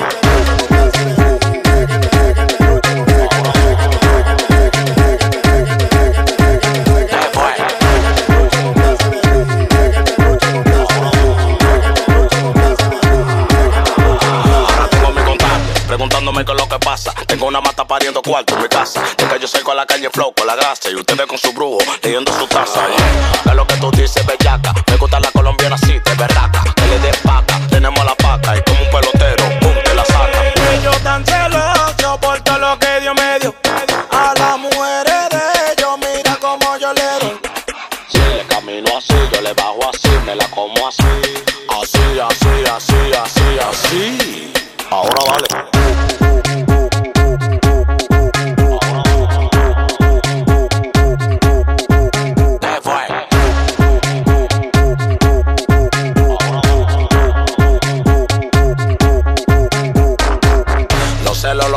Ahora 14.68 14.88
tengo 14.88 15.10
mi 15.10 15.22
contacto, 15.22 15.86
preguntándome 15.88 16.44
qué 16.44 16.52
es 16.52 16.58
lo 16.58 16.68
que 16.68 16.78
pasa. 16.78 17.12
Tengo 17.26 17.46
una 17.46 17.60
mata 17.60 17.84
pariendo 17.84 18.22
cuarto 18.22 18.56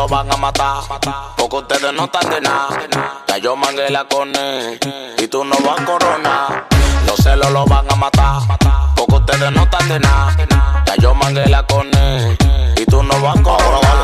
van 0.09 0.31
a 0.31 0.37
matar, 0.37 0.81
porque 1.37 1.55
ustedes 1.57 1.93
no 1.93 2.05
están 2.05 2.29
de 2.29 2.41
nada. 2.41 3.23
Ya 3.27 3.37
yo 3.37 3.55
mangué 3.55 3.89
la 3.89 4.05
con 4.05 4.35
él, 4.35 4.79
y 5.17 5.27
tú 5.27 5.43
no 5.43 5.55
vas 5.63 5.79
a 5.79 5.85
coronar. 5.85 6.67
Los 7.05 7.17
celos 7.17 7.51
los 7.51 7.65
van 7.67 7.85
a 7.91 7.95
matar, 7.95 8.41
porque 8.95 9.15
ustedes 9.15 9.51
no 9.51 9.63
están 9.63 9.87
de 9.87 9.99
nada. 9.99 10.35
Ya 10.85 10.95
yo 10.95 11.13
mangué 11.13 11.45
la 11.47 11.63
con 11.63 11.89
no 13.09 13.21
vas 13.21 13.41
a. 13.41 13.98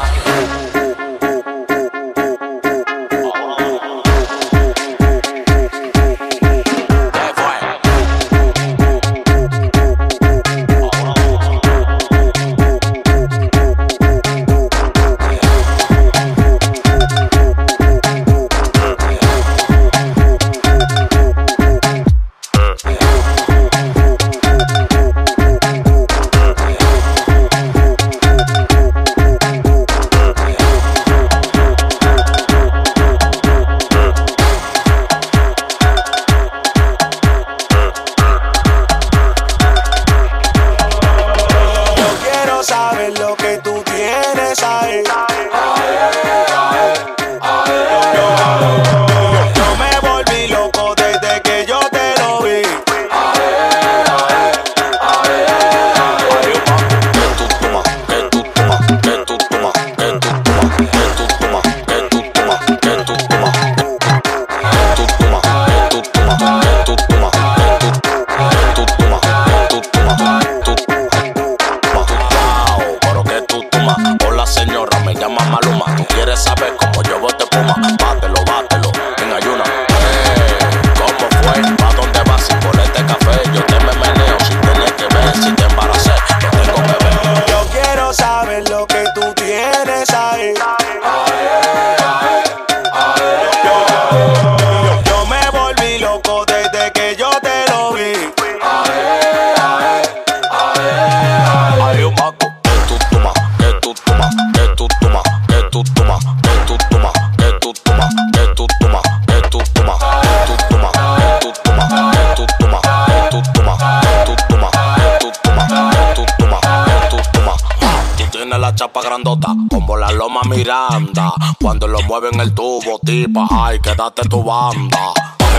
como 119.76 119.98
la 119.98 120.10
loma 120.12 120.40
Miranda. 120.46 121.34
Cuando 121.62 121.86
lo 121.86 122.00
mueven 122.04 122.40
el 122.40 122.54
tubo, 122.56 122.98
tipa, 123.06 123.46
ay, 123.52 123.78
quédate 123.82 124.22
tu 124.30 124.42
banda. 124.42 125.12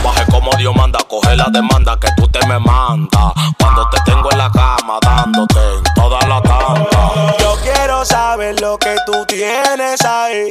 Baje 0.02 0.24
como 0.30 0.50
Dios 0.56 0.74
manda, 0.74 0.98
coge 1.06 1.36
la 1.36 1.46
demanda 1.52 1.98
que 2.00 2.08
tú 2.16 2.26
te 2.28 2.44
me 2.46 2.58
mandas. 2.58 3.32
Cuando 3.60 3.86
te 3.90 3.98
tengo 4.06 4.30
en 4.32 4.38
la 4.38 4.50
cama, 4.50 4.98
dándote 5.02 5.58
en 5.76 5.84
toda 5.94 6.18
la 6.26 6.40
tanda. 6.40 7.36
Yo 7.38 7.56
quiero 7.62 8.06
saber 8.06 8.58
lo 8.60 8.78
que 8.78 8.96
tú 9.04 9.22
tienes 9.26 10.02
ahí. 10.02 10.48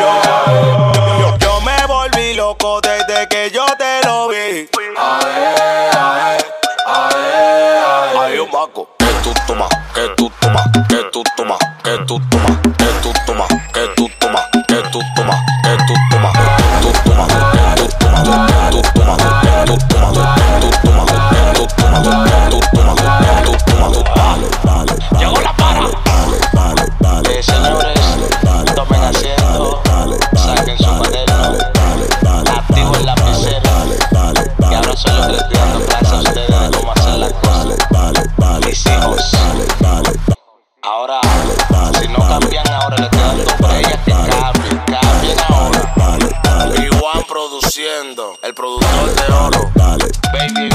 Yo, 0.00 1.20
yo- 1.20 1.36
yo 1.38 1.60
me 1.62 1.86
volví 1.86 2.34
loco 2.34 2.80
desde 2.82 3.26
que 3.28 3.50
yo 3.50 3.64
te 3.78 4.06
lo 4.06 4.28
vi. 4.28 4.68
Hay 8.22 8.38
un 8.38 8.50
maco 8.50 8.58
que 8.58 8.58
tú 8.58 8.58
tomas, 8.58 8.88
que 8.88 8.88
tú 8.88 8.88
tomas, 8.88 8.89
que 10.00 10.08
tú 10.16 10.32
tomas, 10.40 10.66
que 10.88 10.96
tú 11.12 11.22
tomas, 11.36 11.58
que 11.84 11.98
tú 12.06 12.20
tomas, 12.30 12.58
que 12.78 12.86
tú 13.02 13.12
tomas, 13.26 13.48
que 13.74 13.86
tú 13.96 14.08
tomas, 14.18 14.42
que 14.66 14.76
tú 14.90 15.00
tomas, 15.14 15.36
Ahora, 40.92 41.20
si 42.00 42.08
no 42.08 42.18
cambian 42.18 42.68
ahora, 42.68 42.96
le 42.96 43.08
dando 43.16 43.44
por 43.58 43.70
ellas 43.70 43.98
que 44.04 44.10
cambien, 44.10 44.82
cambien 44.86 45.38
ahora. 45.48 45.94
Igual 46.84 47.24
produciendo, 47.28 48.36
el 48.42 48.52
productor 48.54 49.14
de 49.14 49.32
oro. 49.32 49.70
Baby 50.32 50.69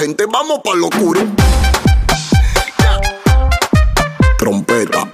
gente, 0.00 0.24
vamos 0.32 0.60
pa' 0.64 0.74
lo 0.76 0.86
oscuro. 0.86 1.20
Trompeta. 4.38 5.06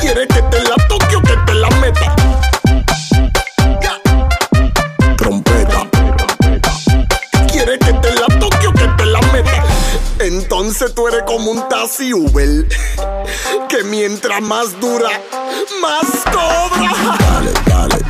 ¿Quieres 0.00 0.28
que 0.28 0.42
te 0.42 0.62
la 0.62 0.76
toque 0.88 1.16
o 1.16 1.22
que 1.22 1.36
te 1.46 1.54
la 1.54 1.68
meta? 1.82 2.16
Trompeta. 5.18 5.86
¿Quieres 7.52 7.78
que 7.78 7.92
te 7.92 8.14
la 8.14 8.38
toque 8.38 8.66
o 8.66 8.72
que 8.72 8.88
te 8.96 9.04
la 9.04 9.20
meta? 9.20 9.64
Entonces 10.20 10.94
tú 10.94 11.06
eres 11.08 11.24
como 11.26 11.50
un 11.50 11.68
taxi 11.68 12.12
Uber 12.12 12.66
Que 13.68 13.84
mientras 13.84 14.40
más 14.40 14.80
dura, 14.80 15.10
más 15.82 16.06
cobra 16.24 17.16
dale, 17.30 17.52
dale, 17.66 18.07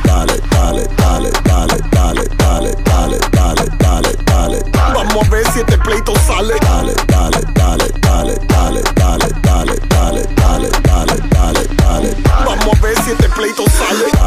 Vamos 5.39 5.47
a 5.47 5.51
ver 5.51 5.53
si 5.53 5.59
este 5.61 5.77
pleito 5.77 6.13
sale 6.27 6.53
Dale, 6.59 6.93
dale, 7.07 7.39
dale, 7.53 7.87
dale, 8.01 8.35
dale, 8.49 8.81
dale, 8.97 9.31
dale, 9.41 9.79
dale, 9.93 10.21
dale, 10.35 10.69
dale, 10.83 11.21
dale, 11.29 11.67
dale 11.77 12.15
Vamos 12.45 12.77
a 12.77 12.81
ver 12.81 13.03
si 13.03 13.11
este 13.11 13.29
pleito 13.29 13.63
sale 13.69 14.18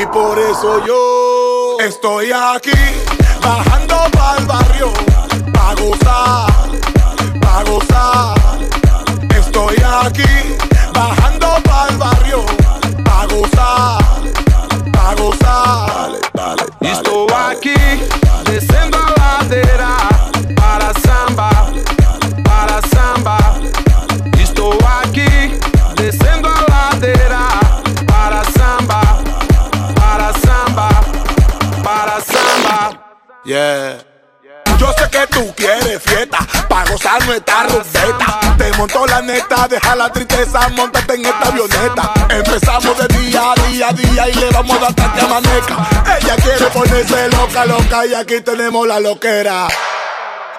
Y 0.00 0.06
por 0.06 0.36
eso 0.38 0.84
yo 0.84 1.76
estoy 1.78 2.32
aquí, 2.32 2.72
bajando 3.40 3.96
pa'l 4.10 4.44
barrio, 4.44 4.92
pa' 5.52 5.74
gozar, 5.74 6.50
pa' 7.40 7.62
gozar. 7.62 8.58
Estoy 9.38 9.76
aquí, 10.02 10.56
bajando 10.92 11.46
pa'l 11.62 11.96
barrio, 11.96 12.44
pa' 13.04 13.26
gozar, 13.26 14.13
gozar 37.14 37.26
nuestra 37.26 37.62
rumbeta. 37.64 38.56
Te 38.56 38.72
montó 38.78 39.06
la 39.06 39.20
neta, 39.22 39.68
deja 39.68 39.94
la 39.94 40.10
tristeza, 40.10 40.68
montate 40.70 41.14
en 41.14 41.26
esta 41.26 41.48
avioneta. 41.48 42.12
Empezamos 42.28 42.98
de 42.98 43.08
día 43.18 43.52
a 43.52 43.54
día 43.68 43.88
a 43.88 43.92
día 43.92 44.28
y 44.28 44.34
le 44.34 44.50
vamos 44.50 44.76
a 44.76 44.80
dar 44.80 44.90
hasta 44.90 45.12
que 45.12 45.20
amanezca. 45.20 45.76
Ella 46.20 46.36
quiere 46.36 46.66
ponerse 46.66 47.28
loca, 47.30 47.66
loca 47.66 48.06
y 48.06 48.14
aquí 48.14 48.40
tenemos 48.40 48.86
la 48.86 49.00
loquera. 49.00 49.68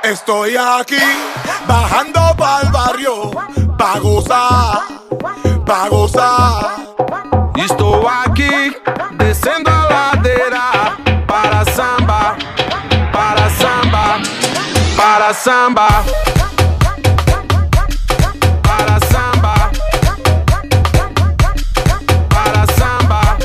Estoy 0.03 0.55
aquí, 0.55 1.01
bajando 1.67 2.35
pa'l 2.37 2.69
barrio, 2.71 3.31
pa' 3.77 3.99
gozar, 3.99 4.83
pa' 5.65 5.89
gozar. 5.89 6.75
Estou 7.55 8.07
aqui, 8.07 8.75
descendo 9.17 9.71
a 9.71 9.87
ladeira 9.89 10.55
para 10.55 10.74
para 15.25 15.33
samba. 15.33 15.87
Para 18.61 18.99
samba. 19.09 19.71
Para 22.29 22.65
samba. 22.77 23.37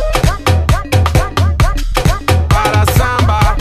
Para 2.51 2.85
samba. 2.93 3.57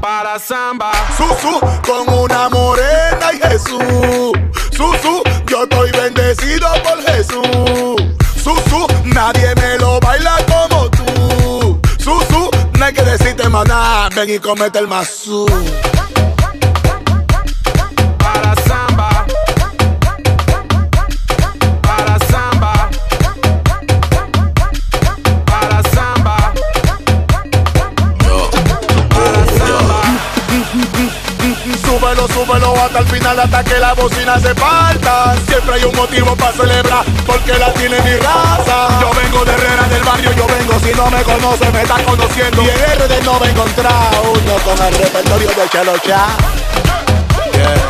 Para 0.00 0.38
samba. 0.38 0.90
Susu 1.18 1.60
con 1.84 2.14
una 2.14 2.48
morena 2.48 3.32
y 3.34 3.38
Jesús. 3.46 4.32
Susu, 4.70 5.22
yo 5.48 5.64
estoy 5.64 5.90
bendecido 5.90 6.66
por 6.82 7.02
Jesús. 7.12 8.16
Susu, 8.42 8.86
nadie 9.04 9.54
me 9.56 9.76
lo 9.76 10.00
baila 10.00 10.36
como 10.48 10.88
tú. 10.88 11.78
Susu, 11.98 12.50
no 12.72 12.84
hay 12.86 12.94
que 12.94 13.02
decir 13.02 13.36
semana, 13.48 14.10
ven 14.14 14.28
y 14.28 14.38
comete 14.38 14.78
el 14.78 14.86
mazú. 14.86 15.46
Hasta 32.84 33.00
el 33.00 33.08
final, 33.08 33.38
hasta 33.38 33.64
que 33.64 33.78
la 33.78 33.92
bocina 33.94 34.38
se 34.40 34.54
parta. 34.54 35.34
Siempre 35.46 35.74
hay 35.74 35.84
un 35.84 35.96
motivo 35.96 36.36
para 36.36 36.52
celebrar, 36.52 37.04
porque 37.26 37.54
la 37.58 37.72
tiene 37.74 38.00
mi 38.00 38.16
raza. 38.16 39.00
Yo 39.00 39.10
vengo 39.20 39.44
de 39.44 39.52
Herrera 39.52 39.88
del 39.88 40.02
barrio, 40.02 40.32
yo 40.32 40.46
vengo, 40.46 40.78
si 40.80 40.92
no 40.94 41.10
me 41.10 41.22
conoce, 41.22 41.70
me 41.72 41.82
está 41.82 42.02
conociendo. 42.04 42.62
Y 42.62 42.68
en 42.68 42.76
RD 42.76 43.24
no 43.24 43.40
me 43.40 43.50
encontrado 43.50 44.32
uno 44.32 44.54
con 44.64 44.86
el 44.86 44.94
repertorio 44.94 45.48
de 45.48 45.68
Chelo 45.70 45.98
Cha. 45.98 46.26
Yeah. 47.58 47.87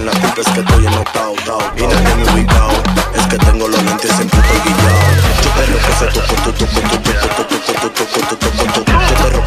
Echen 0.00 0.06
la 0.06 0.12
culpa, 0.12 0.40
es 0.40 0.48
que 0.48 0.60
estoy 0.60 0.86
enotado, 0.86 1.34
tao. 1.44 1.60
Y 1.76 1.82
nadie 1.82 2.14
me 2.16 2.32
ubicado. 2.32 2.70
Es 3.14 3.26
que 3.26 3.38
tengo 3.38 3.68
los 3.68 3.82
lentes 3.82 4.10
en 4.18 4.28
puto 4.28 4.54
guillao. 4.64 4.98
Yo 5.42 5.50
tu, 6.08 6.22
tu, 6.22 6.52
tu, 6.52 6.52
tu, 6.52 6.66
tu, 9.32 9.39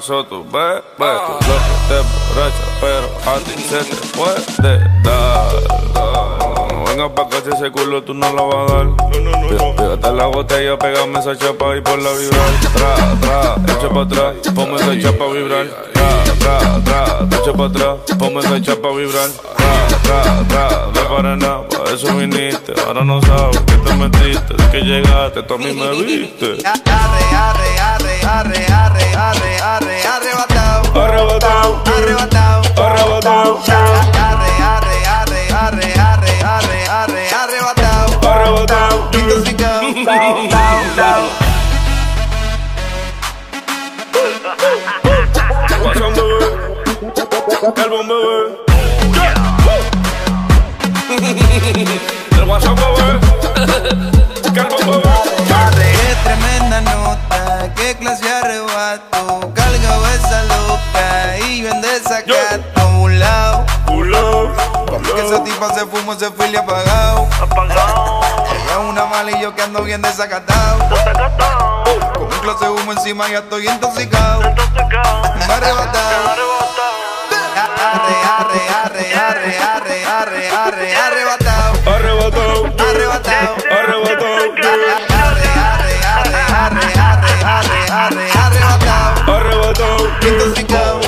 pa' 0.00 0.04
eso 0.04 0.24
tú 0.24 0.44
ves, 0.44 0.82
ves 0.98 1.20
tú 1.26 1.32
lo 1.48 1.56
que 1.60 1.74
te 1.88 1.98
borracha, 2.32 2.64
pero 2.80 3.06
a 3.26 3.38
ti 3.38 3.62
se 3.62 3.84
te 3.84 3.96
puede 4.16 4.78
dar. 5.02 5.52
No 6.72 6.84
vengas 6.84 7.10
pa' 7.10 7.22
acá 7.22 7.36
si 7.44 7.50
ese 7.54 7.70
culo 7.70 8.02
tú 8.02 8.14
no 8.14 8.32
lo 8.32 8.48
vas 8.48 8.70
a 8.70 8.74
dar. 8.74 8.84
No, 8.86 8.96
no, 8.96 9.30
no, 9.30 9.50
no. 9.50 9.76
Pégate 9.76 10.12
la 10.12 10.26
botella, 10.26 10.78
pégame 10.78 11.18
esa 11.18 11.36
chapa 11.36 11.76
y 11.76 11.80
por 11.80 11.98
la 11.98 12.10
vibrar. 12.12 12.50
Tra, 12.74 12.94
tra, 13.20 13.74
echa 13.74 13.88
pa' 13.90 14.02
atrás, 14.02 14.34
ponme 14.54 14.76
esa 14.76 15.00
chapa 15.00 15.24
a 15.24 15.28
vibrar. 15.28 15.66
Tra, 15.92 16.34
tra, 16.38 16.84
tra, 16.84 17.38
echa 17.38 17.52
pa' 17.52 17.66
atrás, 17.66 17.96
ponme 18.18 18.40
esa 18.40 18.62
chapa 18.62 18.88
a 18.88 18.92
vibrar. 18.92 19.28
Tra, 19.56 19.98
tra, 20.02 20.48
tra, 20.48 20.86
no 20.94 21.16
para 21.16 21.36
nada, 21.36 21.68
pa' 21.68 21.92
eso 21.92 22.14
viniste. 22.16 22.72
Ahora 22.86 23.04
no 23.04 23.20
sabes 23.22 23.58
que 23.60 23.74
te 23.74 23.94
metiste, 23.94 24.54
de 24.54 24.70
que 24.70 24.80
llegaste, 24.80 25.42
tú 25.42 25.54
a 25.54 25.58
mí 25.58 25.72
me 25.72 25.90
viste. 26.02 26.56
Arre, 26.64 27.36
arre, 27.36 27.79
arre, 28.30 28.64
arre, 28.72 29.06
arre, 29.16 29.52
arre, 29.60 29.96
arrebatado. 30.14 30.82
O 30.94 31.06
rebotado, 31.06 32.62
arrebatado. 32.82 33.60
Arre, 33.68 34.52
arre, 34.72 34.96
arre, 35.14 35.42
arre, 35.52 35.88
arre, 36.04 36.34
arre, 36.44 36.78
arre, 36.98 37.22
arrebatado. 37.40 38.10
El 47.76 47.90
bombeo. 47.90 48.29
Tipa 66.16 66.18
se 66.18 66.18
fumó, 66.18 66.18
se 66.18 66.30
fue 66.30 66.48
y 66.48 66.52
le 66.52 66.58
apagado. 66.58 67.28
Apagado. 67.40 68.20
Ella 68.52 68.72
es 68.72 68.76
una 68.88 69.06
mala 69.06 69.30
y 69.30 69.40
yo 69.40 69.54
que 69.54 69.62
ando 69.62 69.82
bien 69.82 70.02
desacatado. 70.02 70.78
Con 72.14 72.24
un 72.24 72.38
clase 72.40 72.64
de 72.64 72.70
humo 72.70 72.92
encima 72.92 73.28
ya 73.28 73.38
estoy 73.38 73.68
intoxicado. 73.68 74.40
Me 74.40 75.44
arrebatado. 75.44 76.50
Arre, 77.82 78.14
arre, 78.38 78.60
arre, 78.68 79.14
arre, 79.14 79.58
arre, 79.58 80.06
arre, 80.06 80.48
arre, 80.50 80.96
arrebatado. 80.96 81.72
Arrebatado. 81.86 82.66
Arrebatado. 82.78 83.56
Arrebatado. 83.70 84.34
Arre, 84.60 84.98
arre, 85.10 85.48
arre, 85.60 85.98
arre, 86.10 86.44
arre, 86.60 87.34
arre, 87.44 87.80
arre, 87.90 88.26
arrebatado. 88.32 89.32
Arrebatado. 89.32 90.02
Intoxicado. 90.22 91.00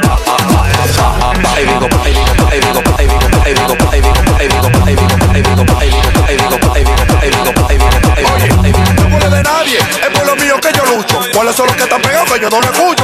Pa. 0.00 0.16
No 9.52 9.58
es 10.02 10.18
por 10.18 10.26
lo 10.26 10.36
mío 10.36 10.56
que 10.60 10.72
yo 10.72 10.84
lucho. 10.96 11.20
¿Cuáles 11.32 11.56
son 11.56 11.66
los 11.66 11.76
que 11.76 11.82
están 11.82 12.00
pegados 12.02 12.30
que 12.32 12.40
yo 12.40 12.50
no 12.50 12.60
lo 12.60 12.66
escucho? 12.66 13.01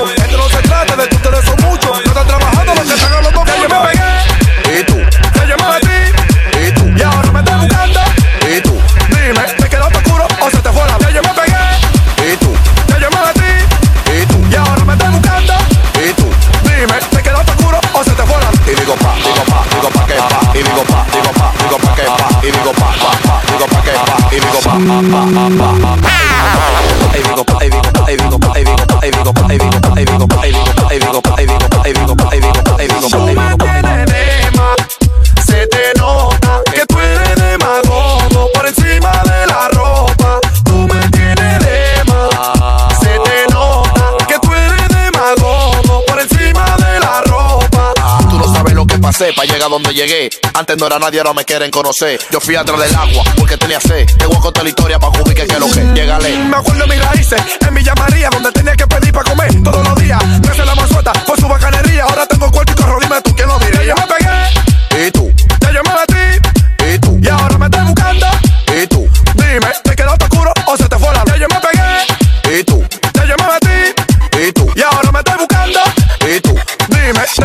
Llegué. 49.99 50.31
Antes 50.55 50.77
no 50.79 50.87
era 50.87 50.99
nadie, 50.99 51.19
ahora 51.19 51.35
me 51.35 51.45
quieren 51.45 51.71
conocer. 51.71 52.21
Yo 52.31 52.41
fui 52.41 52.55
atrás 52.55 52.79
del 52.81 52.95
agua 52.95 53.25
porque 53.37 53.57
tenía 53.57 53.81
sed. 53.81 54.07
Te 54.17 54.27
voy 54.27 54.37
a 54.37 54.41
contar 54.41 54.63
la 54.63 54.71
historia 54.71 54.99
para 54.99 55.13
que 55.13 55.43
es 55.43 55.59
lo 55.59 55.67
que. 55.67 55.81
Llegale. 55.95 56.39
Me 56.39 56.57
acuerdo 56.57 56.87
de 56.87 56.95
mis 56.95 57.05
raíces 57.05 57.41
en 57.67 57.75
Villa 57.75 57.95
María, 57.97 58.31
donde 58.31 58.53
tenía 58.53 58.77
que 58.77 58.87
pedir 58.87 59.13
para 59.13 59.31
comer 59.31 59.63
todos 59.63 59.87
los 59.87 59.97
días. 59.97 60.23
Hace 60.51 60.65
la 60.65 60.89
suelta 60.89 61.13
por 61.27 61.41
su 61.41 61.48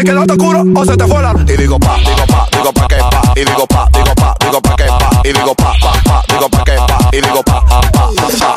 ¿te 0.04 0.12
quedaste 0.12 0.34
oscuro 0.34 0.64
o 0.76 0.86
se 0.86 0.98
te 0.98 1.08
fue 1.08 1.22
la? 1.22 1.34
Y 1.48 1.58
digo 1.58 1.80
pa, 1.80 1.98
digo 1.98 2.26
pa, 2.28 2.48
digo 2.52 2.74
pa 2.74 2.88
que 2.88 2.98
pa, 2.98 3.22
y 3.36 3.40
digo 3.40 3.68
pa, 3.68 3.88
digo 3.94 4.16
pa, 4.16 4.36
digo 4.40 4.62
pa 4.62 4.76
que 4.76 4.84
pa, 4.84 5.22
y 5.24 5.32
digo 5.32 5.56
pa, 5.56 5.74
pa, 5.82 5.94
pa, 6.04 6.24
digo 6.28 6.50
pa 6.50 6.64
que 6.66 6.74
pa, 6.74 7.10
y 7.12 7.22
digo 7.22 7.44
pa, 7.44 7.66
pa, 7.66 7.82
pa, 7.82 8.10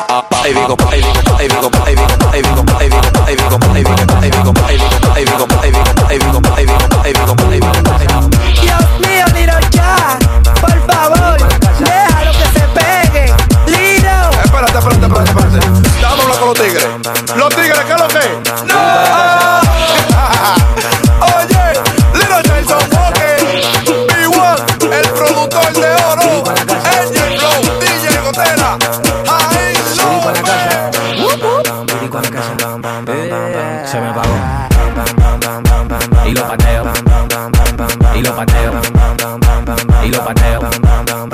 pa, 0.07 0.29
pa, 0.29 0.49
y 0.49 0.53
digo 0.53 0.75
pa, 0.75 0.95
y 0.95 1.01
digo 1.01 1.13
y 1.39 1.47
digo 1.47 1.71
pa, 1.71 1.91
y 1.91 1.95
digo 1.95 2.07
y 2.33 2.41
digo 2.41 2.65
pa, 2.65 2.83
y 2.83 2.89
digo 2.89 3.01
pa, 3.01 3.16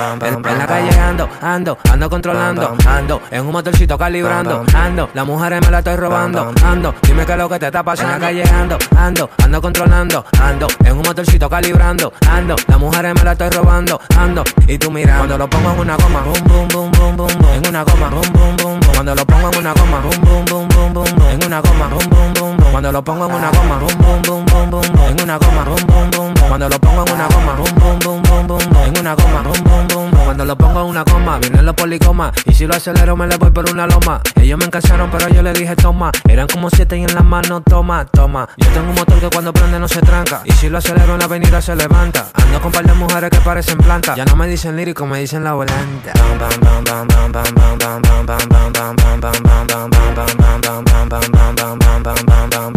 En, 0.04 0.20
la 0.58 0.68
calle 0.68 1.00
ando, 1.00 1.30
ando, 1.42 1.78
ando 1.90 2.10
controlando, 2.10 2.76
ando, 2.86 3.22
en 3.32 3.46
un 3.46 3.54
motorcito 3.54 3.98
calibrando, 3.98 4.66
ando, 4.76 5.10
las 5.14 5.26
mujeres 5.26 5.62
me 5.62 5.72
la 5.72 5.78
estoy 5.80 5.96
robando, 5.96 6.54
ando, 6.62 6.94
dime 7.04 7.26
qué 7.26 7.32
es 7.32 7.38
lo 7.38 7.48
que 7.48 7.58
te 7.58 7.68
está 7.68 7.84
pasando. 7.84 8.16
En 8.16 8.22
la 8.22 8.28
calle 8.28 8.44
ando, 8.44 8.78
ando, 8.98 9.30
ando 9.42 9.62
controlando, 9.62 10.26
ando, 10.42 10.68
en 10.84 10.98
un 10.98 11.04
motorcito 11.04 11.50
calibrando, 11.50 12.12
ando, 12.30 12.56
las 12.68 12.80
mujeres 12.80 13.14
me 13.16 13.24
la 13.24 13.32
estoy 13.32 13.50
robando, 13.50 14.02
ando, 14.18 14.44
y 14.68 14.78
tú 14.78 14.92
mira, 14.92 15.16
cuando 15.18 15.38
lo 15.38 15.50
pongo 15.50 15.72
en 15.72 15.80
una 15.80 15.96
goma, 15.96 16.22
boom, 16.22 16.44
boom, 16.44 16.68
boom, 16.68 16.92
boom, 16.92 17.16
boom, 17.16 17.38
boom, 17.38 17.54
en 17.54 17.68
una 17.70 17.84
goma, 17.84 18.10
boom, 18.10 18.34
boom, 18.34 18.58
boom, 18.58 18.80
boom, 18.82 18.94
cuando 18.94 19.16
lo 19.16 19.26
pongo 19.26 19.52
en 19.52 19.58
una 19.60 19.74
goma, 19.74 20.00
boom, 20.02 20.22
boom, 20.22 20.46
boom, 20.46 20.68
boom, 20.68 20.94
boom, 20.94 21.16
boom, 21.16 21.30
en 21.30 21.46
una 21.46 21.62
goma, 21.62 21.88
boom, 21.88 22.10
boom, 22.10 22.34
boom, 22.34 22.63
cuando 22.74 22.92
lo 22.92 23.04
pongo 23.04 23.28
en 23.28 23.36
una 23.36 23.52
goma, 23.52 23.78
boom, 23.78 24.02
boom, 24.02 24.22
boom, 24.24 24.46
boom, 24.48 24.72
boom, 24.72 24.84
en 25.08 25.22
una 25.22 25.38
goma, 25.38 25.64
boom, 25.64 25.86
boom, 25.86 26.10
boom, 26.10 26.34
cuando 26.48 26.68
lo 26.68 26.80
pongo 26.80 27.06
en 27.06 27.14
una 27.14 27.28
goma, 27.28 27.54
boom, 27.54 28.00
boom, 28.00 28.24
boom, 28.24 28.48
boom, 28.48 28.62
en 28.84 29.00
una 29.00 29.14
goma, 29.14 29.42
boom, 29.44 29.64
boom, 29.64 29.88
boom, 29.90 30.12
cuando 30.26 30.44
lo 30.44 30.58
pongo 30.58 30.82
en 30.82 30.88
una 30.88 31.04
goma, 31.04 31.38
vienen 31.38 31.68
los 31.68 31.76
policomas, 31.76 32.32
y 32.46 32.54
si 32.56 32.66
lo 32.66 32.74
acelero 32.74 33.16
me 33.16 33.28
le 33.28 33.38
voy 33.38 33.52
por 33.52 33.70
una 33.70 33.86
loma. 33.86 34.22
Ellos 34.42 34.58
me 34.58 34.66
encasaron, 34.66 35.12
pero 35.12 35.30
yo 35.30 35.44
le 35.44 35.54
dije 35.54 35.76
toma, 35.76 36.12
eran 36.28 36.48
como 36.48 36.72
siete 36.72 36.98
y 36.98 37.04
en 37.04 37.14
las 37.14 37.24
manos 37.24 37.62
toma, 37.64 38.06
toma. 38.06 38.50
Yo 38.58 38.68
tengo 38.70 38.90
un 38.90 38.96
motor 38.96 39.20
que 39.20 39.30
cuando 39.30 39.54
prende 39.54 39.80
no 39.80 39.88
se 39.88 40.02
tranca, 40.02 40.42
y 40.44 40.52
si 40.54 40.68
lo 40.68 40.80
acelero 40.80 41.14
en 41.14 41.20
la 41.20 41.26
avenida 41.26 41.62
se 41.62 41.76
levanta. 41.76 42.30
Ando 42.34 42.60
con 42.60 42.72
par 42.72 42.88
de 42.88 42.94
mujeres 42.94 43.30
que 43.30 43.40
parecen 43.42 43.78
plantas, 43.78 44.18
ya 44.18 44.26
no 44.26 44.36
me 44.36 44.48
dicen 44.48 44.76
lírico, 44.76 45.06
me 45.06 45.20
dicen 45.20 45.44
la 45.44 45.54
volanta. 45.54 46.14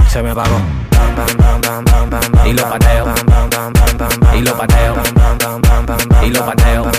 Se 0.09 0.23
me 0.23 0.31
apagó. 0.31 0.61
Y 2.45 2.53
lo 2.53 2.69
pateo. 2.69 3.15
Y 4.35 4.41
lo 4.43 4.57
pateo. 4.57 4.95
Y 6.23 6.31
lo 6.31 6.45
pateo. 6.45 6.91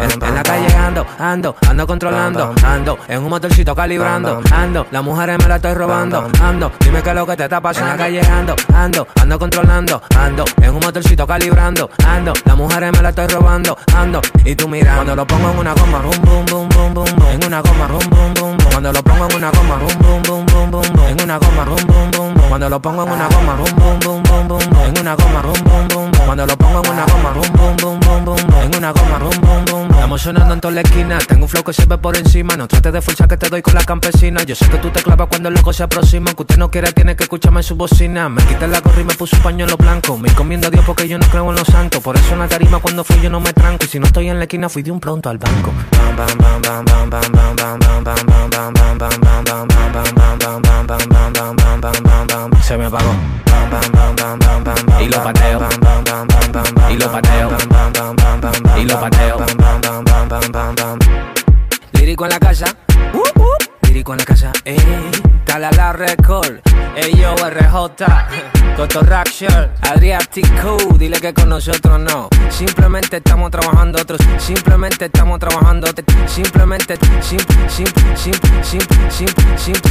En, 0.00 0.22
en 0.22 0.34
la 0.34 0.42
calle 0.42 0.74
ando, 0.76 1.06
ando, 1.18 1.56
ando 1.68 1.86
controlando, 1.86 2.54
ando, 2.64 2.98
en 3.08 3.22
un 3.22 3.28
motorcito 3.28 3.74
calibrando, 3.74 4.40
ando, 4.52 4.86
las 4.90 5.02
mujeres 5.02 5.38
me 5.38 5.48
la 5.48 5.56
estoy 5.56 5.74
robando, 5.74 6.30
ando, 6.40 6.72
dime 6.80 7.02
qué 7.02 7.08
es 7.10 7.14
lo 7.16 7.26
que 7.26 7.36
te 7.36 7.44
está 7.44 7.60
pasando. 7.60 7.92
En 7.92 7.98
la 7.98 8.04
calle 8.04 8.20
ando, 8.20 8.54
ando, 8.74 9.08
ando 9.20 9.38
controlando, 9.38 10.02
ando, 10.16 10.44
en 10.60 10.70
un 10.70 10.80
motorcito 10.80 11.26
calibrando, 11.26 11.90
ando, 12.06 12.32
las 12.44 12.56
mujeres 12.56 12.92
me 12.92 13.02
la 13.02 13.08
estoy 13.08 13.26
robando, 13.26 13.76
ando, 13.94 14.20
y 14.44 14.54
tú 14.54 14.68
mira, 14.68 14.94
cuando 14.94 15.16
lo 15.16 15.26
pongo 15.26 15.50
en 15.50 15.58
una 15.58 15.74
goma, 15.74 15.98
rum, 16.00 16.16
bum, 16.22 16.46
bum, 16.46 16.68
bum, 16.68 16.94
bum, 16.94 17.14
bum, 17.16 17.28
en 17.28 17.44
una 17.44 17.60
goma, 17.60 17.88
rum, 17.88 18.08
bum, 18.08 18.34
bum, 18.34 18.56
bum, 18.56 18.57
cuando 18.78 18.92
lo 18.92 19.02
pongo 19.02 19.28
en 19.28 19.34
una 19.34 19.50
goma, 19.50 19.74
rum, 19.74 19.98
bum, 19.98 20.22
bum, 20.22 20.46
bum, 20.46 20.70
bum, 20.70 20.92
bum, 20.94 21.06
en 21.08 21.20
una 21.20 21.36
goma, 21.36 21.64
bum, 21.64 21.84
bum, 21.84 22.10
bum, 22.12 22.48
cuando 22.48 22.68
lo 22.68 22.80
pongo 22.80 23.02
en 23.02 23.10
una 23.10 23.26
goma, 23.26 23.56
rum, 23.56 23.74
bum, 23.74 23.98
bum, 23.98 24.22
bum, 24.22 24.46
bum, 24.46 24.70
bum, 24.70 24.80
en 24.86 25.00
una 25.00 25.16
goma, 25.16 25.42
rum, 25.42 25.52
bum, 25.64 25.88
bum, 25.88 26.10
bum, 26.12 26.24
cuando 26.24 26.46
lo 26.46 26.56
pongo 26.56 26.84
en 26.84 26.90
una 26.92 27.04
goma, 27.06 27.30
rum, 27.30 27.52
bum, 27.54 27.76
bum, 27.76 27.98
bum, 27.98 28.24
bum, 28.24 28.46
bum, 28.46 28.62
en 28.62 28.76
una 28.76 28.92
goma, 28.92 29.18
bum, 29.18 29.40
bum, 29.40 29.64
bum. 29.64 29.90
Estamos 29.90 30.22
sonando 30.22 30.54
en 30.54 30.60
toda 30.60 30.74
la 30.74 30.80
esquina, 30.82 31.18
tengo 31.18 31.42
un 31.42 31.48
flow 31.48 31.64
que 31.64 31.72
se 31.72 31.86
ve 31.86 31.98
por 31.98 32.16
encima, 32.16 32.56
no 32.56 32.68
trates 32.68 32.92
de 32.92 33.02
fuerza 33.02 33.26
que 33.26 33.36
te 33.36 33.48
doy 33.48 33.62
con 33.62 33.74
la 33.74 33.82
campesina. 33.82 34.44
Yo 34.44 34.54
sé 34.54 34.68
que 34.68 34.78
tú 34.78 34.90
te 34.90 35.02
clavas 35.02 35.26
cuando 35.28 35.48
el 35.48 35.56
loco 35.56 35.72
se 35.72 35.82
aproxima, 35.82 36.32
que 36.34 36.42
usted 36.42 36.56
no 36.56 36.70
quiere 36.70 36.92
tiene 36.92 37.16
que 37.16 37.24
escucharme 37.24 37.60
en 37.60 37.64
su 37.64 37.74
bocina. 37.74 38.28
Me 38.28 38.42
quité 38.44 38.68
la 38.68 38.80
gorra 38.80 39.00
y 39.00 39.04
me 39.04 39.14
puse 39.14 39.34
un 39.34 39.42
pañuelo 39.42 39.76
blanco, 39.76 40.16
me 40.16 40.28
encomiendo 40.28 40.68
a 40.68 40.70
Dios 40.70 40.84
porque 40.86 41.08
yo 41.08 41.18
no 41.18 41.26
creo 41.26 41.50
en 41.50 41.56
los 41.56 41.66
santos, 41.66 42.00
por 42.00 42.16
eso 42.16 42.32
en 42.32 42.38
la 42.38 42.48
tarima 42.48 42.78
cuando 42.78 43.02
fui 43.02 43.20
yo 43.20 43.28
no 43.28 43.40
me 43.40 43.52
tranco 43.52 43.86
y 43.86 43.88
si 43.88 43.98
no 43.98 44.06
estoy 44.06 44.28
en 44.28 44.38
la 44.38 44.44
esquina 44.44 44.68
fui 44.68 44.84
de 44.84 44.92
un 44.92 45.00
pronto 45.00 45.28
al 45.28 45.38
banco. 45.38 45.72
Se 52.62 52.76
me 52.76 52.84
apagó. 52.84 53.14
Y 55.00 55.06
lo 55.06 55.22
pateo. 55.22 55.68
Y 56.90 56.96
lo 56.96 57.10
pateo. 57.10 57.50
Y 58.76 58.84
lo 58.84 59.00
pateo. 59.00 59.46
Lírico 61.92 62.24
en 62.24 62.30
la 62.30 62.38
casa. 62.38 62.76
Uh, 63.14 63.40
uh. 63.40 63.77
Lírico 63.88 64.12
en 64.12 64.18
la 64.18 64.24
casa. 64.24 64.52
Ey, 64.64 64.78
dale 65.46 65.66
a 65.66 65.72
la 65.72 65.92
record. 65.92 66.60
Ey, 66.94 67.14
yo, 67.16 67.34
RJ. 67.34 68.04
Cotorraction. 68.76 69.70
Adriatico. 69.80 70.76
Dile 70.98 71.18
que 71.20 71.32
con 71.32 71.48
nosotros 71.48 71.98
no. 71.98 72.28
Simplemente 72.50 73.16
estamos 73.16 73.50
trabajando 73.50 74.00
otros. 74.00 74.20
Simplemente 74.38 75.06
estamos 75.06 75.38
trabajando. 75.38 75.86
Simplemente, 76.26 76.98
simple, 77.22 77.68
simple, 77.68 78.16
simple, 78.16 78.62
simple, 78.62 79.10
simple, 79.10 79.58
simple. 79.58 79.90